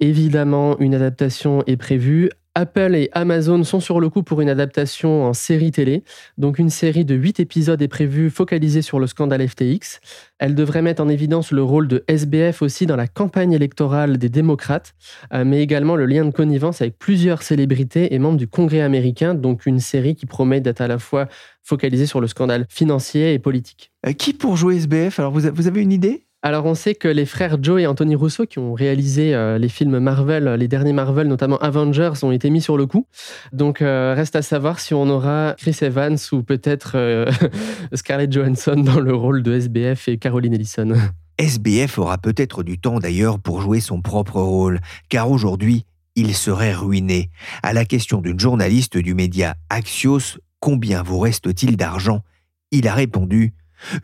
Évidemment, 0.00 0.78
une 0.78 0.94
adaptation 0.94 1.62
est 1.66 1.76
prévue 1.76 2.30
Apple 2.56 2.94
et 2.94 3.10
Amazon 3.12 3.64
sont 3.64 3.80
sur 3.80 3.98
le 3.98 4.08
coup 4.08 4.22
pour 4.22 4.40
une 4.40 4.48
adaptation 4.48 5.24
en 5.24 5.32
série 5.32 5.72
télé. 5.72 6.04
Donc 6.38 6.60
une 6.60 6.70
série 6.70 7.04
de 7.04 7.14
8 7.16 7.40
épisodes 7.40 7.82
est 7.82 7.88
prévue 7.88 8.30
focalisée 8.30 8.80
sur 8.80 9.00
le 9.00 9.08
scandale 9.08 9.46
FTX. 9.48 10.00
Elle 10.38 10.54
devrait 10.54 10.82
mettre 10.82 11.02
en 11.02 11.08
évidence 11.08 11.50
le 11.50 11.64
rôle 11.64 11.88
de 11.88 12.04
SBF 12.06 12.62
aussi 12.62 12.86
dans 12.86 12.94
la 12.94 13.08
campagne 13.08 13.52
électorale 13.52 14.18
des 14.18 14.28
démocrates, 14.28 14.94
euh, 15.32 15.44
mais 15.44 15.62
également 15.62 15.96
le 15.96 16.06
lien 16.06 16.24
de 16.24 16.30
connivence 16.30 16.80
avec 16.80 16.96
plusieurs 16.96 17.42
célébrités 17.42 18.14
et 18.14 18.18
membres 18.20 18.38
du 18.38 18.46
Congrès 18.46 18.82
américain, 18.82 19.34
donc 19.34 19.66
une 19.66 19.80
série 19.80 20.14
qui 20.14 20.26
promet 20.26 20.60
d'être 20.60 20.80
à 20.80 20.86
la 20.86 21.00
fois 21.00 21.26
focalisée 21.64 22.06
sur 22.06 22.20
le 22.20 22.28
scandale 22.28 22.66
financier 22.68 23.34
et 23.34 23.40
politique. 23.40 23.90
Euh, 24.06 24.12
qui 24.12 24.32
pour 24.32 24.56
jouer 24.56 24.76
SBF 24.76 25.18
Alors 25.18 25.32
vous 25.32 25.66
avez 25.66 25.80
une 25.80 25.92
idée? 25.92 26.26
Alors 26.46 26.66
on 26.66 26.74
sait 26.74 26.94
que 26.94 27.08
les 27.08 27.24
frères 27.24 27.56
Joe 27.58 27.80
et 27.80 27.86
Anthony 27.86 28.16
Russo, 28.16 28.44
qui 28.44 28.58
ont 28.58 28.74
réalisé 28.74 29.34
euh, 29.34 29.56
les 29.56 29.70
films 29.70 29.98
Marvel, 29.98 30.44
les 30.58 30.68
derniers 30.68 30.92
Marvel, 30.92 31.26
notamment 31.26 31.56
Avengers, 31.56 32.12
ont 32.22 32.32
été 32.32 32.50
mis 32.50 32.60
sur 32.60 32.76
le 32.76 32.84
coup. 32.84 33.06
Donc 33.54 33.80
euh, 33.80 34.12
reste 34.14 34.36
à 34.36 34.42
savoir 34.42 34.78
si 34.78 34.92
on 34.92 35.08
aura 35.08 35.54
Chris 35.56 35.78
Evans 35.80 36.18
ou 36.32 36.42
peut-être 36.42 36.96
euh, 36.96 37.24
Scarlett 37.94 38.30
Johansson 38.30 38.76
dans 38.76 39.00
le 39.00 39.14
rôle 39.14 39.42
de 39.42 39.54
SBF 39.54 40.06
et 40.08 40.18
Caroline 40.18 40.52
Ellison. 40.52 40.92
SBF 41.38 41.98
aura 41.98 42.18
peut-être 42.18 42.62
du 42.62 42.78
temps 42.78 42.98
d'ailleurs 42.98 43.38
pour 43.38 43.62
jouer 43.62 43.80
son 43.80 44.02
propre 44.02 44.42
rôle, 44.42 44.80
car 45.08 45.30
aujourd'hui, 45.30 45.86
il 46.14 46.34
serait 46.34 46.74
ruiné. 46.74 47.30
À 47.62 47.72
la 47.72 47.86
question 47.86 48.20
d'une 48.20 48.38
journaliste 48.38 48.98
du 48.98 49.14
média 49.14 49.54
Axios, 49.70 50.38
combien 50.60 51.02
vous 51.02 51.20
reste-t-il 51.20 51.78
d'argent? 51.78 52.22
Il 52.70 52.86
a 52.86 52.92
répondu 52.92 53.54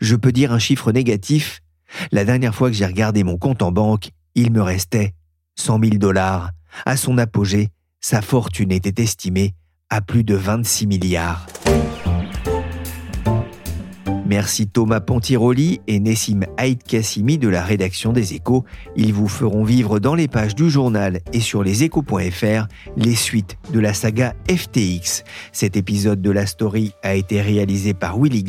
Je 0.01 0.15
peux 0.15 0.31
dire 0.31 0.51
un 0.51 0.59
chiffre 0.59 0.91
négatif. 0.91 1.61
La 2.11 2.25
dernière 2.25 2.55
fois 2.55 2.69
que 2.69 2.75
j'ai 2.75 2.85
regardé 2.85 3.23
mon 3.23 3.37
compte 3.37 3.61
en 3.61 3.71
banque, 3.71 4.11
il 4.35 4.51
me 4.51 4.61
restait 4.61 5.13
100 5.55 5.79
000 5.83 5.95
dollars. 5.97 6.51
À 6.85 6.97
son 6.97 7.17
apogée, 7.17 7.69
sa 7.99 8.21
fortune 8.21 8.71
était 8.71 9.01
estimée 9.01 9.53
à 9.89 10.01
plus 10.01 10.23
de 10.23 10.35
26 10.35 10.87
milliards. 10.87 11.45
Merci 14.31 14.65
Thomas 14.65 15.01
Pontiroli 15.01 15.81
et 15.87 15.99
Nessim 15.99 16.45
Haït 16.55 16.81
Kassimi 16.81 17.37
de 17.37 17.49
la 17.49 17.61
rédaction 17.61 18.13
des 18.13 18.33
Échos. 18.33 18.63
Ils 18.95 19.13
vous 19.13 19.27
feront 19.27 19.65
vivre 19.65 19.99
dans 19.99 20.15
les 20.15 20.29
pages 20.29 20.55
du 20.55 20.69
journal 20.69 21.19
et 21.33 21.41
sur 21.41 21.63
leséchos.fr 21.63 22.67
les 22.95 23.15
suites 23.15 23.57
de 23.73 23.81
la 23.81 23.93
saga 23.93 24.33
FTX. 24.49 25.25
Cet 25.51 25.75
épisode 25.75 26.21
de 26.21 26.31
la 26.31 26.45
story 26.45 26.93
a 27.03 27.15
été 27.15 27.41
réalisé 27.41 27.93
par 27.93 28.17
Willy 28.17 28.45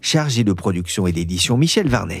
chargé 0.00 0.44
de 0.44 0.52
production 0.52 1.08
et 1.08 1.12
d'édition 1.12 1.56
Michel 1.56 1.88
Varnet. 1.88 2.20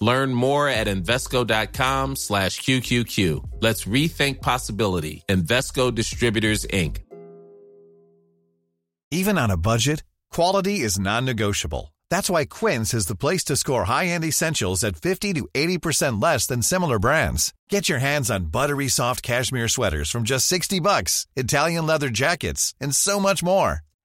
Learn 0.00 0.32
more 0.32 0.68
at 0.68 0.86
Invesco.com 0.86 2.16
slash 2.16 2.60
QQQ. 2.60 3.44
Let's 3.60 3.84
rethink 3.84 4.40
possibility. 4.40 5.24
Invesco 5.28 5.94
Distributors, 5.94 6.64
Inc. 6.66 6.98
Even 9.10 9.38
on 9.38 9.50
a 9.50 9.56
budget, 9.56 10.04
quality 10.30 10.80
is 10.80 10.98
non-negotiable. 10.98 11.94
That's 12.10 12.30
why 12.30 12.44
Quince 12.44 12.92
is 12.94 13.06
the 13.06 13.16
place 13.16 13.42
to 13.44 13.56
score 13.56 13.84
high-end 13.84 14.24
essentials 14.24 14.84
at 14.84 14.96
50 14.96 15.32
to 15.34 15.48
80% 15.54 16.22
less 16.22 16.46
than 16.46 16.62
similar 16.62 16.98
brands. 16.98 17.54
Get 17.70 17.88
your 17.88 17.98
hands 17.98 18.30
on 18.30 18.46
buttery 18.50 18.88
soft 18.88 19.22
cashmere 19.22 19.68
sweaters 19.68 20.10
from 20.10 20.24
just 20.24 20.46
60 20.46 20.80
bucks, 20.80 21.26
Italian 21.36 21.86
leather 21.86 22.10
jackets, 22.10 22.74
and 22.80 22.94
so 22.94 23.18
much 23.18 23.42
more. 23.42 23.80